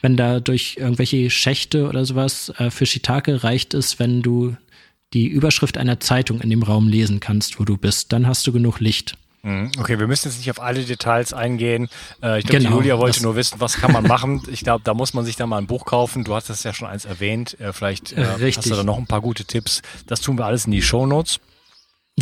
[0.00, 4.56] wenn da durch irgendwelche Schächte oder sowas äh, für Shiitake reicht es, wenn du
[5.12, 8.12] die Überschrift einer Zeitung in dem Raum lesen kannst, wo du bist.
[8.12, 9.16] Dann hast du genug Licht.
[9.42, 9.70] Mhm.
[9.78, 11.88] Okay, wir müssen jetzt nicht auf alle Details eingehen.
[12.22, 14.42] Äh, ich glaube, genau, Julia wollte nur wissen, was kann man machen.
[14.50, 16.24] Ich glaube, da muss man sich dann mal ein Buch kaufen.
[16.24, 17.58] Du hast das ja schon eins erwähnt.
[17.60, 19.82] Äh, vielleicht äh, hast du da noch ein paar gute Tipps.
[20.06, 21.38] Das tun wir alles in die Show Notes.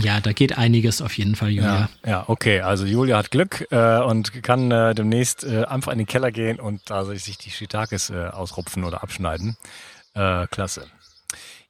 [0.02, 1.88] Ja, da geht einiges auf jeden Fall, Julia.
[2.04, 2.60] Ja, ja okay.
[2.60, 6.60] Also Julia hat Glück äh, und kann äh, demnächst äh, einfach in den Keller gehen
[6.60, 9.56] und da also sich die Shiitakes äh, ausrupfen oder abschneiden.
[10.14, 10.86] Äh, klasse.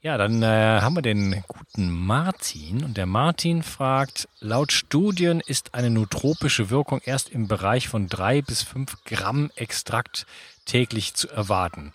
[0.03, 5.75] Ja, dann äh, haben wir den guten Martin und der Martin fragt, laut Studien ist
[5.75, 10.27] eine nootropische Wirkung erst im Bereich von drei bis fünf Gramm Extrakt
[10.65, 11.93] täglich zu erwarten.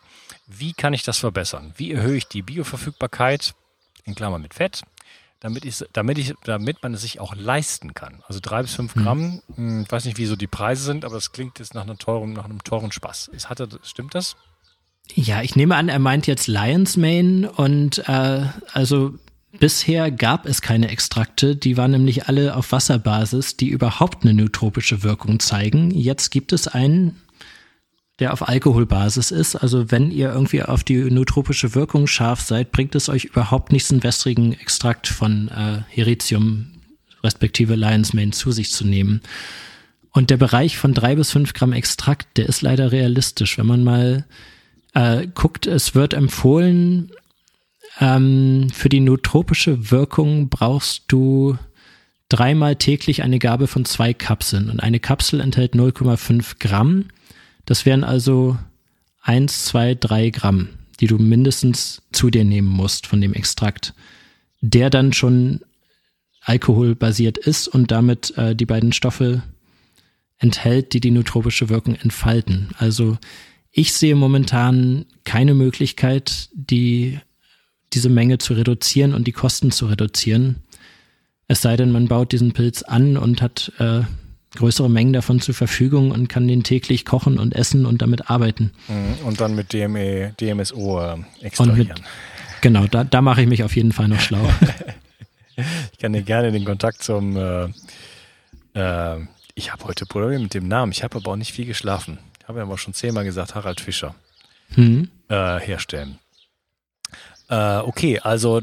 [0.47, 1.73] Wie kann ich das verbessern?
[1.75, 3.53] Wie erhöhe ich die Bioverfügbarkeit,
[4.05, 4.81] in Klammern mit Fett,
[5.41, 8.23] damit, ich, damit, ich, damit man es sich auch leisten kann.
[8.27, 9.03] Also drei bis fünf hm.
[9.03, 9.81] Gramm, hm.
[9.81, 12.33] ich weiß nicht, wie so die Preise sind, aber das klingt jetzt nach, einer teuren,
[12.33, 13.29] nach einem teuren Spaß.
[13.29, 14.37] Ist, hat er, stimmt das?
[15.13, 19.15] Ja, ich nehme an, er meint jetzt Lion's Mane und äh, also
[19.59, 25.01] bisher gab es keine Extrakte, die waren nämlich alle auf Wasserbasis, die überhaupt eine nootropische
[25.03, 25.91] Wirkung zeigen.
[25.91, 27.19] Jetzt gibt es einen,
[28.21, 29.55] der auf Alkoholbasis ist.
[29.55, 33.91] Also wenn ihr irgendwie auf die nootropische Wirkung scharf seid, bringt es euch überhaupt nichts,
[33.91, 36.67] einen wässrigen Extrakt von äh, Heritium
[37.23, 39.21] respektive Lion's Mane zu sich zu nehmen.
[40.11, 43.57] Und der Bereich von drei bis fünf Gramm Extrakt, der ist leider realistisch.
[43.57, 44.25] Wenn man mal
[44.93, 47.11] äh, guckt, es wird empfohlen,
[47.99, 51.57] ähm, für die nootropische Wirkung brauchst du
[52.29, 54.69] dreimal täglich eine Gabe von zwei Kapseln.
[54.69, 57.05] Und eine Kapsel enthält 0,5 Gramm.
[57.71, 58.57] Das wären also
[59.21, 60.67] eins, zwei, drei Gramm,
[60.99, 63.93] die du mindestens zu dir nehmen musst von dem Extrakt,
[64.59, 65.61] der dann schon
[66.41, 69.43] alkoholbasiert ist und damit äh, die beiden Stoffe
[70.37, 72.71] enthält, die die nootropische Wirkung entfalten.
[72.77, 73.17] Also
[73.71, 77.21] ich sehe momentan keine Möglichkeit, die,
[77.93, 80.57] diese Menge zu reduzieren und die Kosten zu reduzieren.
[81.47, 84.01] Es sei denn, man baut diesen Pilz an und hat äh,
[84.55, 88.71] größere Mengen davon zur Verfügung und kann den täglich kochen und essen und damit arbeiten.
[88.87, 89.25] Mhm.
[89.25, 91.87] Und dann mit DME, DMSO äh, extrahieren.
[91.87, 92.01] Mit,
[92.61, 94.49] genau, da, da mache ich mich auf jeden Fall noch schlau.
[95.55, 97.69] ich kann dir gerne den Kontakt zum äh,
[98.73, 99.19] äh,
[99.55, 102.19] ich habe heute Probleme mit dem Namen, ich habe aber auch nicht viel geschlafen.
[102.39, 104.15] Ich habe ja aber schon zehnmal gesagt, Harald Fischer
[104.75, 105.09] mhm.
[105.27, 106.19] äh, herstellen.
[107.49, 108.61] Äh, okay, also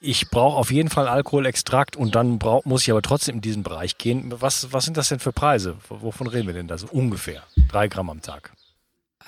[0.00, 3.62] ich brauche auf jeden Fall Alkoholextrakt und dann brauch, muss ich aber trotzdem in diesen
[3.62, 4.32] Bereich gehen.
[4.40, 5.76] Was, was sind das denn für Preise?
[5.88, 7.42] Wovon reden wir denn da so ungefähr?
[7.68, 8.52] Drei Gramm am Tag.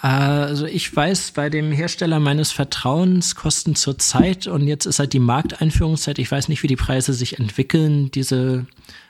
[0.02, 5.18] Also ich weiß, bei dem Hersteller meines Vertrauens kosten zurzeit und jetzt ist halt die
[5.18, 8.66] Markteinführungszeit, ich weiß nicht, wie die Preise sich entwickeln, diese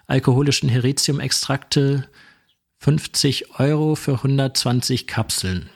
[0.08, 2.08] alkoholischen Heritium-Extrakte
[2.78, 5.70] 50 Euro für 120 Kapseln.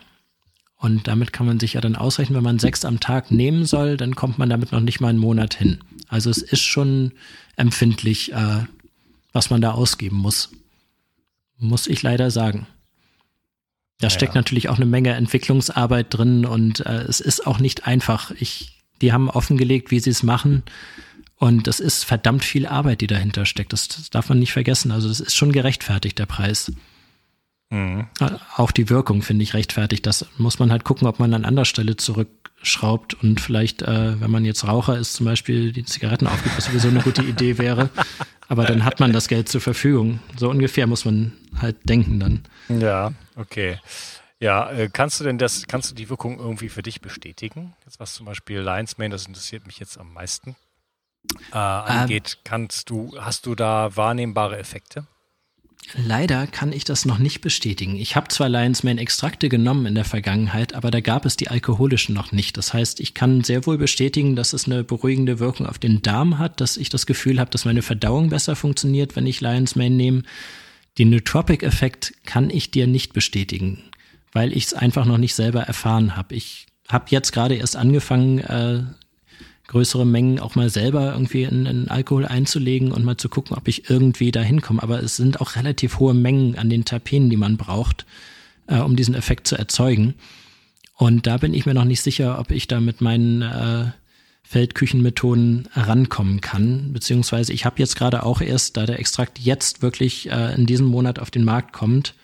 [0.84, 3.96] Und damit kann man sich ja dann ausrechnen, wenn man sechs am Tag nehmen soll,
[3.96, 5.78] dann kommt man damit noch nicht mal einen Monat hin.
[6.08, 7.12] Also es ist schon
[7.56, 8.66] empfindlich, äh,
[9.32, 10.50] was man da ausgeben muss.
[11.56, 12.66] Muss ich leider sagen.
[13.98, 14.40] Da steckt ja.
[14.40, 18.32] natürlich auch eine Menge Entwicklungsarbeit drin und äh, es ist auch nicht einfach.
[18.32, 20.64] Ich, die haben offengelegt, wie sie es machen.
[21.36, 23.72] Und das ist verdammt viel Arbeit, die dahinter steckt.
[23.72, 24.90] Das, das darf man nicht vergessen.
[24.90, 26.72] Also das ist schon gerechtfertigt, der Preis.
[27.70, 28.06] Mhm.
[28.56, 30.06] Auch die Wirkung finde ich rechtfertigt.
[30.06, 34.30] Das muss man halt gucken, ob man an anderer Stelle zurückschraubt und vielleicht, äh, wenn
[34.30, 37.90] man jetzt Raucher ist, zum Beispiel die Zigaretten aufgibt, was sowieso eine gute Idee wäre.
[38.48, 40.20] Aber dann hat man das Geld zur Verfügung.
[40.36, 42.44] So ungefähr muss man halt denken dann.
[42.68, 43.78] Ja, okay.
[44.38, 47.74] Ja, äh, kannst du denn das, kannst du die Wirkung irgendwie für dich bestätigen?
[47.86, 50.56] Jetzt was zum Beispiel Lions Mane, das interessiert mich jetzt am meisten,
[51.52, 52.34] äh, angeht.
[52.36, 55.06] Ähm, kannst du, hast du da wahrnehmbare Effekte?
[55.96, 57.96] Leider kann ich das noch nicht bestätigen.
[57.96, 61.48] Ich habe zwar Lions Mane Extrakte genommen in der Vergangenheit, aber da gab es die
[61.48, 62.56] alkoholischen noch nicht.
[62.56, 66.38] Das heißt, ich kann sehr wohl bestätigen, dass es eine beruhigende Wirkung auf den Darm
[66.38, 69.94] hat, dass ich das Gefühl habe, dass meine Verdauung besser funktioniert, wenn ich Lions Mane
[69.94, 70.22] nehme.
[70.98, 73.82] Den Nootropic-Effekt kann ich dir nicht bestätigen,
[74.32, 76.34] weil ich es einfach noch nicht selber erfahren habe.
[76.34, 78.82] Ich habe jetzt gerade erst angefangen, äh,
[79.66, 83.66] größere Mengen auch mal selber irgendwie in, in, Alkohol einzulegen und mal zu gucken, ob
[83.68, 84.82] ich irgendwie da hinkomme.
[84.82, 88.04] Aber es sind auch relativ hohe Mengen an den Terpenen, die man braucht,
[88.66, 90.14] äh, um diesen Effekt zu erzeugen.
[90.96, 93.86] Und da bin ich mir noch nicht sicher, ob ich da mit meinen äh,
[94.42, 96.92] Feldküchenmethoden rankommen kann.
[96.92, 100.86] Beziehungsweise ich habe jetzt gerade auch erst, da der Extrakt jetzt wirklich äh, in diesem
[100.86, 102.14] Monat auf den Markt kommt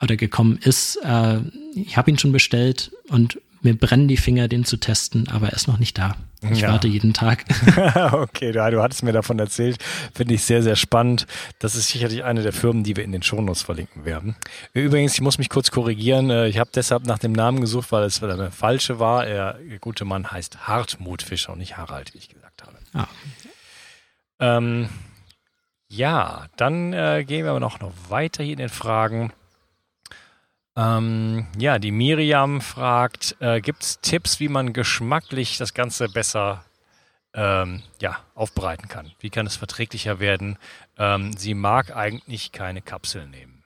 [0.00, 1.40] oder gekommen ist, äh,
[1.74, 5.52] ich habe ihn schon bestellt und mir brennen die Finger, den zu testen, aber er
[5.54, 6.16] ist noch nicht da.
[6.50, 6.70] Ich ja.
[6.70, 7.44] warte jeden Tag.
[8.12, 9.76] okay, du, du hattest mir davon erzählt.
[10.14, 11.26] Finde ich sehr, sehr spannend.
[11.58, 14.36] Das ist sicherlich eine der Firmen, die wir in den Shownotes verlinken werden.
[14.72, 16.30] Übrigens, ich muss mich kurz korrigieren.
[16.30, 19.26] Äh, ich habe deshalb nach dem Namen gesucht, weil es eine falsche war.
[19.26, 22.76] Der gute Mann heißt Hartmut Fischer und nicht Harald, wie ich gesagt habe.
[22.94, 23.06] Ah.
[24.38, 24.88] Ähm,
[25.88, 29.32] ja, dann äh, gehen wir aber noch, noch weiter hier in den Fragen.
[30.80, 36.64] Ähm, ja, die Miriam fragt, äh, gibt es Tipps, wie man geschmacklich das Ganze besser
[37.34, 39.10] ähm, ja, aufbereiten kann?
[39.20, 40.56] Wie kann es verträglicher werden?
[40.96, 43.62] Ähm, sie mag eigentlich keine Kapseln nehmen.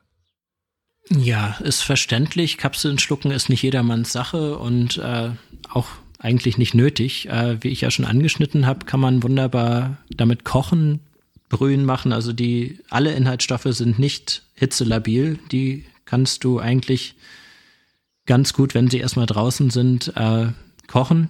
[1.10, 2.58] Ja, ist verständlich.
[2.58, 5.30] Kapseln schlucken ist nicht jedermanns Sache und äh,
[5.70, 7.28] auch eigentlich nicht nötig.
[7.28, 11.00] Äh, wie ich ja schon angeschnitten habe, kann man wunderbar damit kochen,
[11.50, 12.12] Brühen machen.
[12.12, 15.38] Also die alle Inhaltsstoffe sind nicht hitzelabil.
[15.52, 17.14] Die kannst du eigentlich
[18.26, 20.48] ganz gut, wenn sie erstmal draußen sind, äh,
[20.86, 21.28] kochen.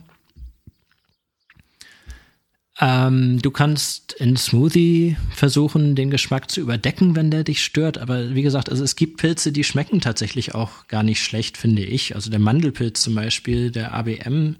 [2.81, 7.99] Ähm, du kannst in Smoothie versuchen, den Geschmack zu überdecken, wenn der dich stört.
[7.99, 11.85] Aber wie gesagt, also es gibt Pilze, die schmecken tatsächlich auch gar nicht schlecht, finde
[11.85, 12.17] ich.
[12.17, 14.57] Also der Mandelpilz zum Beispiel, der ABM,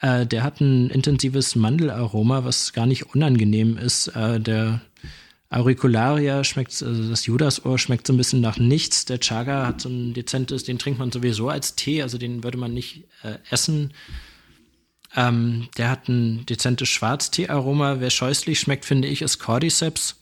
[0.00, 4.08] äh, der hat ein intensives Mandelaroma, was gar nicht unangenehm ist.
[4.08, 4.82] Äh, der
[5.50, 9.04] Auricularia schmeckt, also das Judasohr schmeckt so ein bisschen nach nichts.
[9.04, 12.56] Der Chaga hat so ein dezentes, den trinkt man sowieso als Tee, also den würde
[12.56, 13.92] man nicht äh, essen.
[15.16, 17.98] Ähm, der hat ein dezentes Schwarztee-Aroma.
[17.98, 20.20] Wer scheußlich schmeckt, finde ich, ist Cordyceps.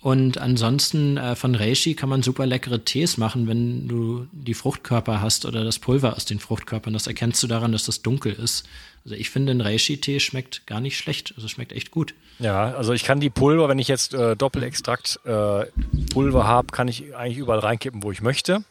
[0.00, 5.20] Und ansonsten äh, von Reishi kann man super leckere Tees machen, wenn du die Fruchtkörper
[5.20, 6.92] hast oder das Pulver aus den Fruchtkörpern.
[6.92, 8.64] Das erkennst du daran, dass das dunkel ist.
[9.04, 11.34] Also ich finde, ein Reishi-Tee schmeckt gar nicht schlecht.
[11.36, 12.14] Also schmeckt echt gut.
[12.38, 15.66] Ja, also ich kann die Pulver, wenn ich jetzt äh, Doppelextrakt äh,
[16.12, 18.64] Pulver habe, kann ich eigentlich überall reinkippen, wo ich möchte.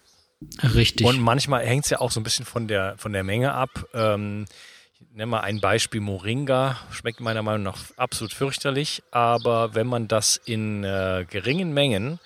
[0.61, 1.05] Richtig.
[1.05, 3.85] Und manchmal hängt es ja auch so ein bisschen von der, von der Menge ab.
[3.93, 4.45] Ähm,
[4.93, 6.77] ich nenne mal ein Beispiel Moringa.
[6.91, 9.03] Schmeckt meiner Meinung nach absolut fürchterlich.
[9.11, 12.19] Aber wenn man das in äh, geringen Mengen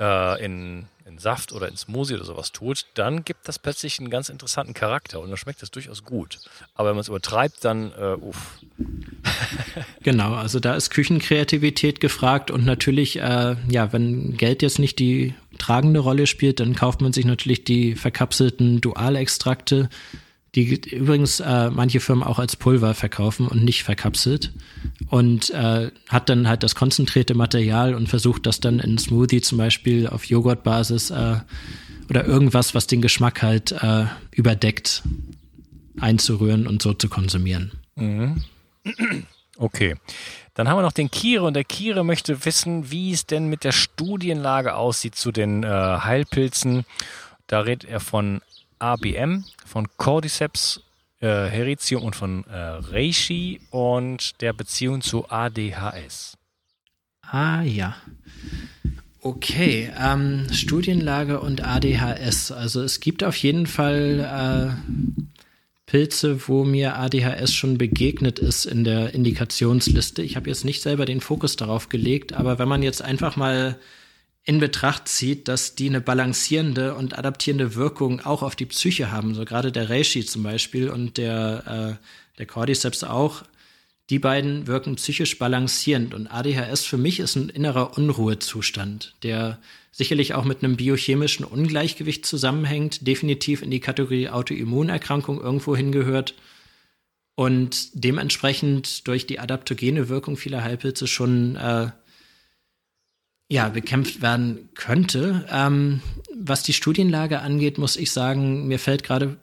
[0.00, 4.10] äh, in in Saft oder in Smoothie oder sowas tut, dann gibt das plötzlich einen
[4.10, 6.38] ganz interessanten Charakter und dann schmeckt das durchaus gut.
[6.74, 8.60] Aber wenn man es übertreibt, dann äh, uff.
[10.02, 15.34] genau, also da ist Küchenkreativität gefragt und natürlich, äh, ja, wenn Geld jetzt nicht die
[15.58, 19.88] tragende Rolle spielt, dann kauft man sich natürlich die verkapselten Dualextrakte,
[20.54, 24.52] die übrigens äh, manche Firmen auch als Pulver verkaufen und nicht verkapselt.
[25.08, 29.58] Und äh, hat dann halt das konzentrierte Material und versucht das dann in Smoothie zum
[29.58, 31.36] Beispiel auf Joghurtbasis äh,
[32.10, 35.02] oder irgendwas, was den Geschmack halt äh, überdeckt,
[35.98, 37.72] einzurühren und so zu konsumieren.
[37.96, 38.42] Mhm.
[39.58, 39.96] Okay.
[40.54, 43.64] Dann haben wir noch den Kire und der Kire möchte wissen, wie es denn mit
[43.64, 46.84] der Studienlage aussieht zu den äh, Heilpilzen.
[47.46, 48.40] Da redet er von
[48.82, 50.82] ABM, von Cordyceps
[51.20, 56.36] äh, Heritium und von äh, Reishi und der Beziehung zu ADHS.
[57.22, 57.96] Ah ja.
[59.20, 62.50] Okay, ähm, Studienlage und ADHS.
[62.50, 64.92] Also es gibt auf jeden Fall äh,
[65.86, 70.22] Pilze, wo mir ADHS schon begegnet ist in der Indikationsliste.
[70.22, 73.78] Ich habe jetzt nicht selber den Fokus darauf gelegt, aber wenn man jetzt einfach mal
[74.44, 79.34] in Betracht zieht, dass die eine balancierende und adaptierende Wirkung auch auf die Psyche haben.
[79.34, 83.44] So gerade der Reishi zum Beispiel und der, äh, der Cordyceps auch.
[84.10, 89.58] Die beiden wirken psychisch balancierend und ADHS für mich ist ein innerer Unruhezustand, der
[89.92, 96.34] sicherlich auch mit einem biochemischen Ungleichgewicht zusammenhängt, definitiv in die Kategorie Autoimmunerkrankung irgendwo hingehört
[97.36, 101.90] und dementsprechend durch die adaptogene Wirkung vieler Heilpilze schon äh,
[103.52, 105.44] ja, bekämpft werden könnte.
[105.52, 106.00] Ähm,
[106.34, 109.36] was die Studienlage angeht, muss ich sagen, mir fällt gerade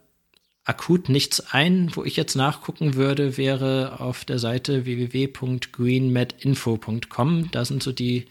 [0.63, 1.95] akut nichts ein.
[1.95, 7.51] Wo ich jetzt nachgucken würde, wäre auf der Seite www.greenmedinfo.com.
[7.51, 8.25] Da sind so die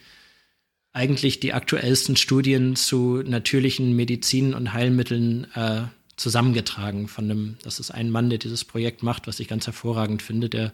[0.93, 5.83] eigentlich die aktuellsten Studien zu natürlichen Medizin und Heilmitteln äh,
[6.17, 10.23] zusammengetragen von einem, das ist ein Mann, der dieses Projekt macht, was ich ganz hervorragend
[10.23, 10.73] finde, der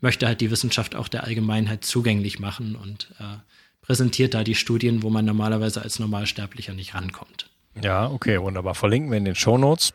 [0.00, 3.38] möchte halt die Wissenschaft auch der Allgemeinheit zugänglich machen und äh,
[3.84, 7.50] präsentiert da die Studien, wo man normalerweise als Normalsterblicher nicht rankommt.
[7.82, 8.74] Ja, okay, wunderbar.
[8.74, 9.92] Verlinken wir in den Show Notes.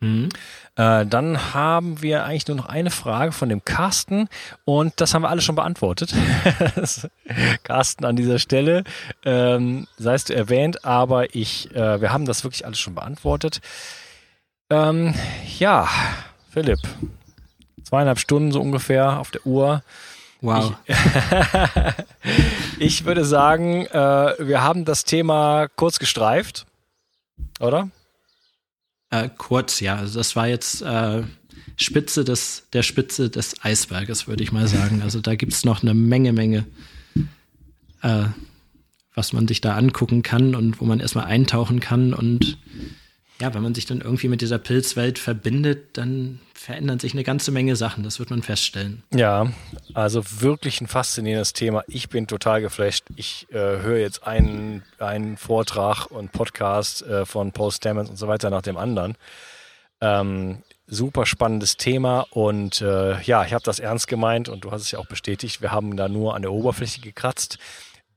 [0.00, 0.28] Mhm.
[0.76, 4.28] Äh, dann haben wir eigentlich nur noch eine Frage von dem Carsten
[4.64, 6.14] und das haben wir alle schon beantwortet.
[7.64, 8.84] Carsten an dieser Stelle,
[9.24, 13.60] ähm, seist du erwähnt, aber ich, äh, wir haben das wirklich alles schon beantwortet.
[14.70, 15.14] Ähm,
[15.58, 15.88] ja,
[16.50, 16.80] Philipp,
[17.82, 19.82] zweieinhalb Stunden so ungefähr auf der Uhr.
[20.40, 20.74] Wow.
[20.86, 20.96] Ich,
[22.78, 26.66] ich würde sagen, äh, wir haben das Thema kurz gestreift,
[27.60, 27.90] oder?
[29.10, 29.96] Äh, kurz, ja.
[29.96, 31.22] Also das war jetzt äh,
[31.76, 35.02] Spitze des, der Spitze des Eisberges, würde ich mal sagen.
[35.02, 36.66] Also da gibt es noch eine Menge, Menge,
[38.02, 38.24] äh,
[39.14, 42.58] was man sich da angucken kann und wo man erstmal eintauchen kann und
[43.40, 47.52] ja, wenn man sich dann irgendwie mit dieser Pilzwelt verbindet, dann verändern sich eine ganze
[47.52, 48.02] Menge Sachen.
[48.02, 49.04] Das wird man feststellen.
[49.14, 49.52] Ja,
[49.94, 51.84] also wirklich ein faszinierendes Thema.
[51.86, 53.04] Ich bin total geflasht.
[53.14, 58.26] Ich äh, höre jetzt einen, einen Vortrag und Podcast äh, von Paul Stamens und so
[58.26, 59.14] weiter nach dem anderen.
[60.00, 64.82] Ähm, super spannendes Thema und äh, ja, ich habe das ernst gemeint und du hast
[64.82, 65.60] es ja auch bestätigt.
[65.60, 67.58] Wir haben da nur an der Oberfläche gekratzt.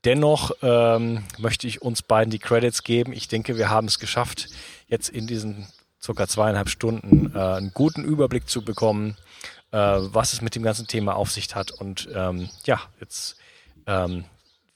[0.04, 3.12] Dennoch ähm, möchte ich uns beiden die Credits geben.
[3.12, 4.48] Ich denke, wir haben es geschafft,
[4.92, 5.66] jetzt in diesen
[6.00, 9.16] circa zweieinhalb Stunden äh, einen guten Überblick zu bekommen,
[9.72, 13.36] äh, was es mit dem ganzen Thema auf sich hat und ähm, ja, jetzt
[13.86, 14.24] ähm,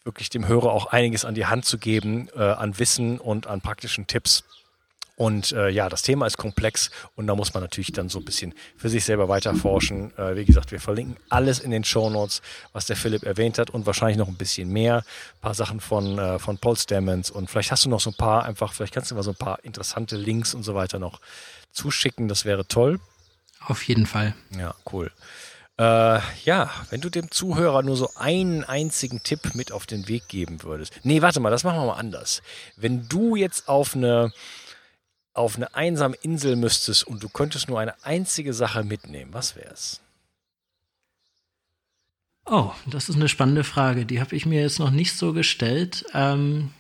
[0.05, 3.61] wirklich dem Hörer auch einiges an die Hand zu geben, äh, an Wissen und an
[3.61, 4.45] praktischen Tipps,
[5.17, 8.25] und äh, ja, das Thema ist komplex und da muss man natürlich dann so ein
[8.25, 10.17] bisschen für sich selber weiter forschen.
[10.19, 12.43] Äh, wie gesagt, wir verlinken alles in den Show Notes,
[12.73, 14.99] was der Philipp erwähnt hat und wahrscheinlich noch ein bisschen mehr.
[14.99, 18.17] Ein paar Sachen von, äh, von Paul Stamens und vielleicht hast du noch so ein
[18.17, 21.21] paar einfach, vielleicht kannst du mal so ein paar interessante Links und so weiter noch
[21.73, 22.29] zuschicken.
[22.29, 23.01] Das wäre toll.
[23.61, 24.35] Auf jeden Fall.
[24.57, 25.11] Ja, cool.
[25.79, 30.29] Äh, ja, wenn du dem Zuhörer nur so einen einzigen Tipp mit auf den Weg
[30.29, 30.93] geben würdest.
[31.03, 32.43] Nee, warte mal, das machen wir mal anders.
[32.77, 34.33] Wenn du jetzt auf eine
[35.37, 39.73] auf eine einsame Insel müsstest und du könntest nur eine einzige Sache mitnehmen, was wäre
[39.73, 40.01] es?
[42.47, 44.07] Oh, das ist eine spannende Frage.
[44.07, 46.07] Die habe ich mir jetzt noch nicht so gestellt.
[46.15, 46.71] Ähm,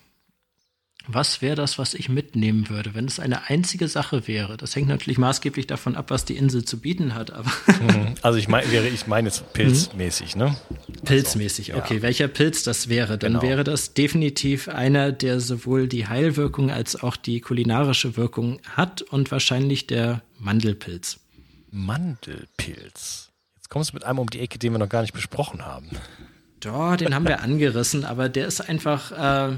[1.08, 4.56] was wäre das, was ich mitnehmen würde, wenn es eine einzige Sache wäre?
[4.56, 7.30] Das hängt natürlich maßgeblich davon ab, was die Insel zu bieten hat.
[7.30, 7.50] Aber
[7.80, 8.14] mhm.
[8.22, 10.56] also ich meine, ich meine jetzt pilzmäßig, ne?
[11.04, 11.96] Pilzmäßig, also, okay.
[11.96, 12.02] Ja.
[12.02, 13.18] Welcher Pilz das wäre?
[13.18, 13.42] Dann genau.
[13.42, 19.30] wäre das definitiv einer, der sowohl die Heilwirkung als auch die kulinarische Wirkung hat und
[19.30, 21.20] wahrscheinlich der Mandelpilz.
[21.70, 23.30] Mandelpilz.
[23.56, 25.90] Jetzt kommst du mit einem um die Ecke, den wir noch gar nicht besprochen haben.
[26.60, 29.12] Doch, den haben wir angerissen, aber der ist einfach.
[29.52, 29.56] Äh,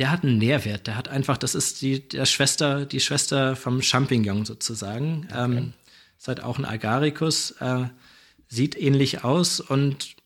[0.00, 0.86] der hat einen Nährwert.
[0.86, 5.26] Der hat einfach, das ist die der Schwester, die Schwester vom Champignon sozusagen.
[5.30, 5.44] Okay.
[5.44, 5.72] Ähm,
[6.18, 7.84] ist halt auch ein Agaricus, äh,
[8.48, 10.16] sieht ähnlich aus und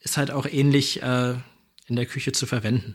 [0.00, 1.34] ist halt auch ähnlich äh,
[1.86, 2.94] in der Küche zu verwenden.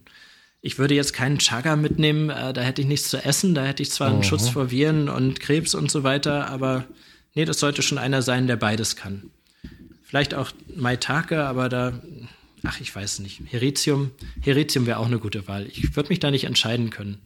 [0.61, 3.83] Ich würde jetzt keinen Chaga mitnehmen, äh, da hätte ich nichts zu essen, da hätte
[3.83, 6.85] ich zwar einen Schutz vor Viren und Krebs und so weiter, aber
[7.33, 9.29] nee, das sollte schon einer sein, der beides kann.
[10.03, 12.01] Vielleicht auch Maitake, aber da
[12.63, 13.41] ach, ich weiß nicht.
[13.45, 15.67] Heritium, Heritium wäre auch eine gute Wahl.
[15.67, 17.21] Ich würde mich da nicht entscheiden können.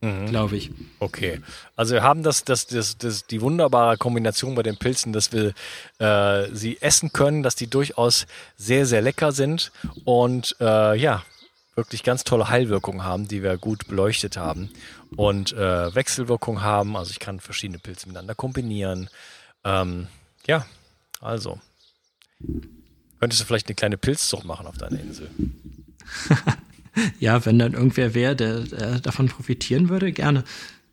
[0.00, 0.26] Mhm.
[0.26, 0.70] Glaube ich.
[0.98, 1.40] Okay.
[1.74, 5.54] Also wir haben das, das, das, das, die wunderbare Kombination bei den Pilzen, dass wir
[5.98, 9.72] äh, sie essen können, dass die durchaus sehr, sehr lecker sind
[10.04, 11.24] und äh, ja,
[11.74, 14.70] wirklich ganz tolle Heilwirkungen haben, die wir gut beleuchtet haben
[15.16, 16.96] und äh, Wechselwirkung haben.
[16.96, 19.08] Also ich kann verschiedene Pilze miteinander kombinieren.
[19.64, 20.08] Ähm,
[20.46, 20.66] ja,
[21.20, 21.58] also
[23.20, 25.30] Könntest du vielleicht eine kleine Pilzzucht machen auf deiner Insel?
[27.20, 30.44] ja, wenn dann irgendwer wäre, der, der, davon profitieren würde, gerne.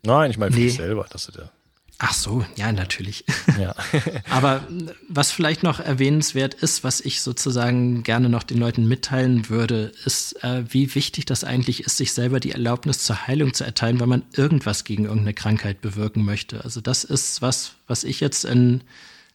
[0.02, 0.66] Nein, ich meine für nee.
[0.66, 1.50] dich selber, dass du da.
[1.98, 3.24] Ach so, ja, natürlich.
[3.58, 3.72] Ja.
[4.30, 4.66] Aber
[5.08, 10.42] was vielleicht noch erwähnenswert ist, was ich sozusagen gerne noch den Leuten mitteilen würde, ist,
[10.42, 14.08] äh, wie wichtig das eigentlich ist, sich selber die Erlaubnis zur Heilung zu erteilen, wenn
[14.08, 16.64] man irgendwas gegen irgendeine Krankheit bewirken möchte.
[16.64, 18.82] Also das ist was, was ich jetzt in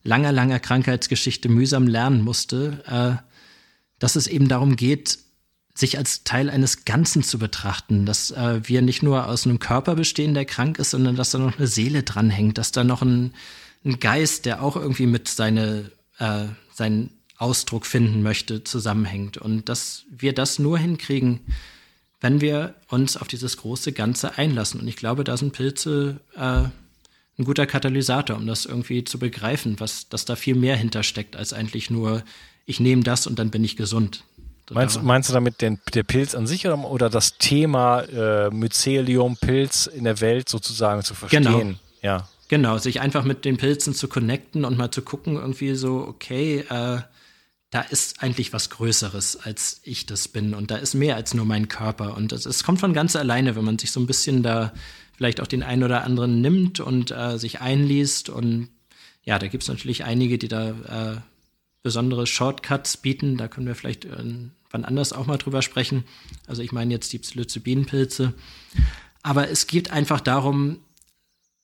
[0.04, 3.24] langer, langer Krankheitsgeschichte mühsam lernen musste, äh,
[4.00, 5.20] dass es eben darum geht,
[5.76, 9.96] sich als Teil eines Ganzen zu betrachten, dass äh, wir nicht nur aus einem Körper
[9.96, 13.34] bestehen, der krank ist, sondern dass da noch eine Seele dranhängt, dass da noch ein,
[13.86, 19.38] ein Geist, der auch irgendwie mit seine, äh, seinen Ausdruck finden möchte, zusammenhängt.
[19.38, 21.40] Und dass wir das nur hinkriegen,
[22.20, 24.82] wenn wir uns auf dieses große Ganze einlassen.
[24.82, 26.64] Und ich glaube, da sind Pilze äh,
[27.40, 31.54] ein guter Katalysator, um das irgendwie zu begreifen, was, dass da viel mehr hintersteckt, als
[31.54, 32.24] eigentlich nur,
[32.66, 34.24] ich nehme das und dann bin ich gesund.
[34.72, 39.38] Meinst, meinst du damit den, der Pilz an sich oder, oder das Thema äh, Mycelium,
[39.38, 41.44] Pilz in der Welt sozusagen zu verstehen?
[41.44, 41.74] Genau.
[42.04, 42.30] Ja.
[42.50, 46.66] Genau, sich einfach mit den Pilzen zu connecten und mal zu gucken, irgendwie so, okay,
[46.70, 47.02] äh,
[47.72, 50.54] da ist eigentlich was Größeres, als ich das bin.
[50.54, 52.18] Und da ist mehr als nur mein Körper.
[52.18, 54.74] Und es, es kommt von ganz alleine, wenn man sich so ein bisschen da
[55.20, 58.30] vielleicht auch den einen oder anderen nimmt und äh, sich einliest.
[58.30, 58.70] Und
[59.26, 61.22] ja, da gibt es natürlich einige, die da äh,
[61.84, 63.36] besondere Shortcuts bieten.
[63.36, 64.24] Da können wir vielleicht äh,
[64.72, 66.06] wann anders auch mal drüber sprechen.
[66.48, 68.34] Also ich meine jetzt die Psilocybinpilze.
[69.22, 70.80] Aber es geht einfach darum,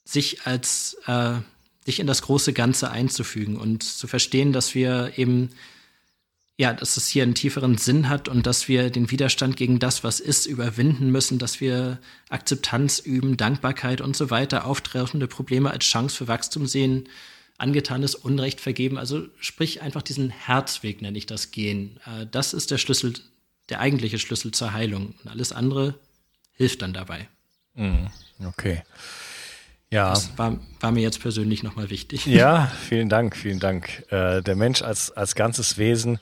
[0.04, 1.36] sich als äh,
[1.86, 5.52] sich in das große Ganze einzufügen und zu verstehen, dass wir eben
[6.58, 10.04] ja, dass es hier einen tieferen Sinn hat und dass wir den Widerstand gegen das,
[10.04, 12.00] was ist, überwinden müssen, dass wir
[12.30, 17.10] Akzeptanz üben, Dankbarkeit und so weiter, auftretende Probleme als Chance für Wachstum sehen,
[17.58, 18.98] angetanes Unrecht vergeben.
[18.98, 22.00] Also sprich einfach diesen Herzweg, nenne ich das, gehen.
[22.06, 23.14] Äh, das ist der Schlüssel,
[23.70, 25.14] der eigentliche Schlüssel zur Heilung.
[25.24, 25.96] Und alles andere
[26.54, 27.28] hilft dann dabei.
[27.74, 28.08] Mhm.
[28.46, 28.84] Okay.
[29.96, 30.10] Ja.
[30.10, 32.26] Das war, war mir jetzt persönlich nochmal wichtig.
[32.26, 34.04] Ja, vielen Dank, vielen Dank.
[34.12, 36.20] Äh, der Mensch als, als ganzes Wesen.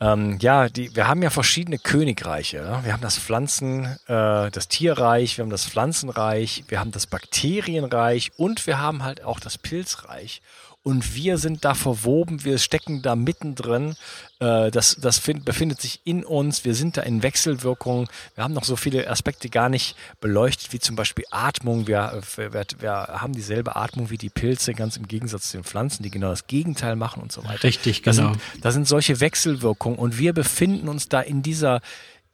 [0.00, 2.58] Ähm, ja, die, wir haben ja verschiedene Königreiche.
[2.58, 2.80] Ne?
[2.84, 8.32] Wir haben das Pflanzen, äh, das Tierreich, wir haben das Pflanzenreich, wir haben das Bakterienreich
[8.36, 10.42] und wir haben halt auch das Pilzreich
[10.86, 13.96] und wir sind da verwoben, wir stecken da mittendrin.
[14.38, 18.08] Äh, das das find, befindet sich in uns, wir sind da in Wechselwirkung.
[18.34, 21.86] Wir haben noch so viele Aspekte gar nicht beleuchtet, wie zum Beispiel Atmung.
[21.86, 26.02] Wir, wir, wir haben dieselbe Atmung wie die Pilze, ganz im Gegensatz zu den Pflanzen,
[26.02, 27.64] die genau das Gegenteil machen und so weiter.
[27.64, 28.10] Richtig, genau.
[28.10, 31.80] Da sind, da sind solche Wechselwirkungen und wir befinden uns da in dieser,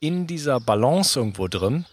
[0.01, 1.87] in dieser Balance irgendwo drin.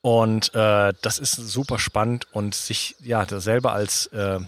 [0.00, 4.40] Und äh, das ist super spannend und sich ja selber als äh,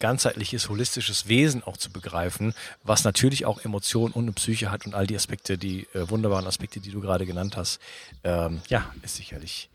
[0.00, 4.94] ganzheitliches, holistisches Wesen auch zu begreifen, was natürlich auch Emotionen und eine Psyche hat und
[4.94, 7.80] all die Aspekte, die äh, wunderbaren Aspekte, die du gerade genannt hast,
[8.22, 9.70] ähm, ja, ist sicherlich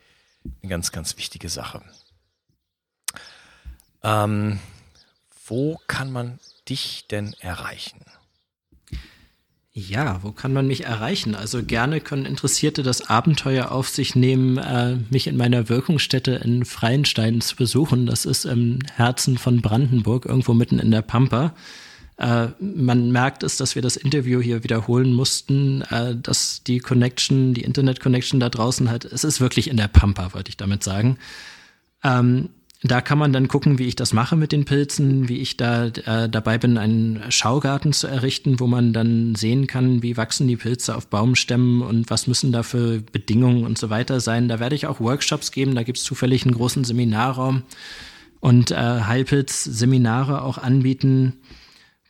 [0.62, 1.82] eine ganz, ganz wichtige Sache.
[4.04, 4.60] Ähm,
[5.46, 8.00] wo kann man dich denn erreichen?
[9.88, 11.36] Ja, wo kann man mich erreichen?
[11.36, 16.66] Also gerne können Interessierte das Abenteuer auf sich nehmen, äh, mich in meiner Wirkungsstätte in
[16.66, 18.06] Freienstein zu besuchen.
[18.06, 21.54] Das ist im Herzen von Brandenburg, irgendwo mitten in der Pampa.
[22.18, 27.54] Äh, man merkt es, dass wir das Interview hier wiederholen mussten, äh, dass die Connection,
[27.54, 31.18] die Internet-Connection da draußen halt, es ist wirklich in der Pampa, wollte ich damit sagen.
[32.04, 32.50] Ähm,
[32.82, 35.88] da kann man dann gucken, wie ich das mache mit den Pilzen, wie ich da
[35.88, 40.56] äh, dabei bin, einen Schaugarten zu errichten, wo man dann sehen kann, wie wachsen die
[40.56, 44.48] Pilze auf Baumstämmen und was müssen da für Bedingungen und so weiter sein.
[44.48, 47.64] Da werde ich auch Workshops geben, da gibt's zufällig einen großen Seminarraum
[48.40, 51.34] und äh, Heilpilz-Seminare auch anbieten.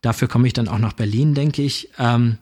[0.04, 1.90] Dafür komme ich dann auch nach Berlin, denke ich.
[1.98, 2.38] Ähm,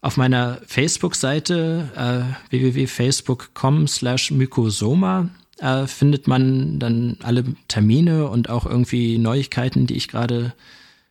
[0.00, 8.66] auf meiner Facebook-Seite äh, www.facebook.com slash Mykosoma äh, findet man dann alle Termine und auch
[8.66, 10.54] irgendwie Neuigkeiten, die ich gerade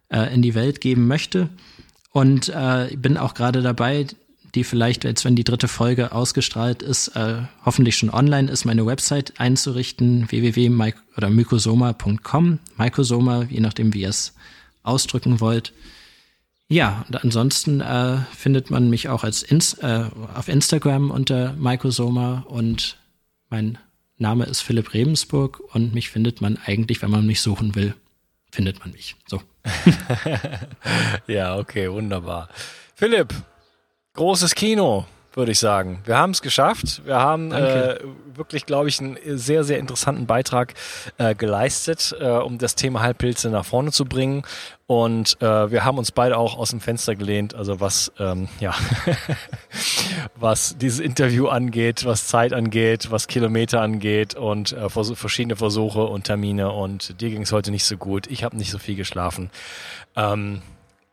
[0.09, 1.49] äh, in die Welt geben möchte.
[2.11, 4.07] Und äh, bin auch gerade dabei,
[4.55, 8.85] die vielleicht jetzt, wenn die dritte Folge ausgestrahlt ist, äh, hoffentlich schon online ist, meine
[8.85, 14.33] Website einzurichten, www oder mykosoma.com, Mykosoma, je nachdem, wie ihr es
[14.83, 15.73] ausdrücken wollt.
[16.67, 22.45] Ja, und ansonsten äh, findet man mich auch als Ins äh, auf Instagram unter Mykosoma
[22.47, 22.97] und
[23.49, 23.77] mein
[24.17, 27.95] Name ist Philipp Rebensburg und mich findet man eigentlich, wenn man mich suchen will,
[28.51, 29.15] findet man mich.
[29.27, 29.41] So.
[31.27, 32.49] ja, okay, wunderbar.
[32.95, 33.33] Philipp,
[34.13, 35.05] großes Kino
[35.35, 36.01] würde ich sagen.
[36.05, 37.01] Wir haben es geschafft.
[37.05, 37.97] Wir haben äh,
[38.33, 40.73] wirklich, glaube ich, einen sehr, sehr interessanten Beitrag
[41.17, 44.43] äh, geleistet, äh, um das Thema Halbpilze nach vorne zu bringen.
[44.87, 48.75] Und äh, wir haben uns beide auch aus dem Fenster gelehnt, also was, ähm, ja,
[50.35, 56.25] was dieses Interview angeht, was Zeit angeht, was Kilometer angeht und äh, verschiedene Versuche und
[56.25, 56.71] Termine.
[56.71, 58.27] Und dir ging es heute nicht so gut.
[58.27, 59.49] Ich habe nicht so viel geschlafen.
[60.15, 60.61] Ähm,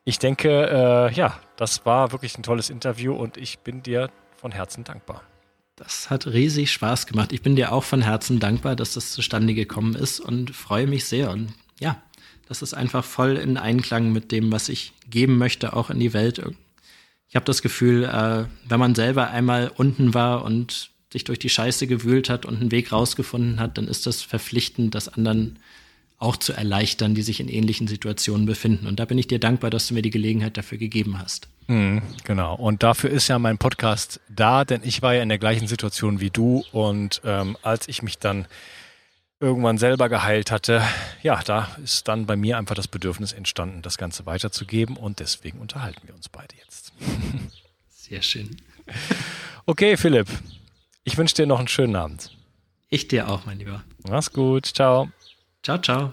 [0.04, 4.50] ich denke, äh, ja, das war wirklich ein tolles Interview und ich bin dir von
[4.50, 5.22] Herzen dankbar.
[5.76, 7.32] Das hat riesig Spaß gemacht.
[7.32, 11.04] Ich bin dir auch von Herzen dankbar, dass das zustande gekommen ist und freue mich
[11.04, 11.30] sehr.
[11.30, 12.02] Und ja,
[12.48, 16.12] Das ist einfach voll in Einklang mit dem, was ich geben möchte, auch in die
[16.12, 16.42] Welt.
[17.28, 21.48] Ich habe das Gefühl, äh, wenn man selber einmal unten war und sich durch die
[21.48, 25.60] Scheiße gewühlt hat und einen Weg rausgefunden hat, dann ist das verpflichtend, das anderen
[26.18, 28.86] auch zu erleichtern, die sich in ähnlichen Situationen befinden.
[28.88, 31.48] Und da bin ich dir dankbar, dass du mir die Gelegenheit dafür gegeben hast.
[31.66, 32.54] Mhm, genau.
[32.54, 36.20] Und dafür ist ja mein Podcast da, denn ich war ja in der gleichen Situation
[36.20, 36.64] wie du.
[36.72, 38.46] Und ähm, als ich mich dann
[39.40, 40.82] irgendwann selber geheilt hatte,
[41.22, 44.96] ja, da ist dann bei mir einfach das Bedürfnis entstanden, das Ganze weiterzugeben.
[44.96, 46.92] Und deswegen unterhalten wir uns beide jetzt.
[47.90, 48.56] Sehr schön.
[49.66, 50.28] Okay, Philipp.
[51.04, 52.30] Ich wünsche dir noch einen schönen Abend.
[52.88, 53.82] Ich dir auch, mein Lieber.
[54.08, 54.66] Mach's gut.
[54.66, 55.10] Ciao.
[55.62, 56.12] Ciao, ciao.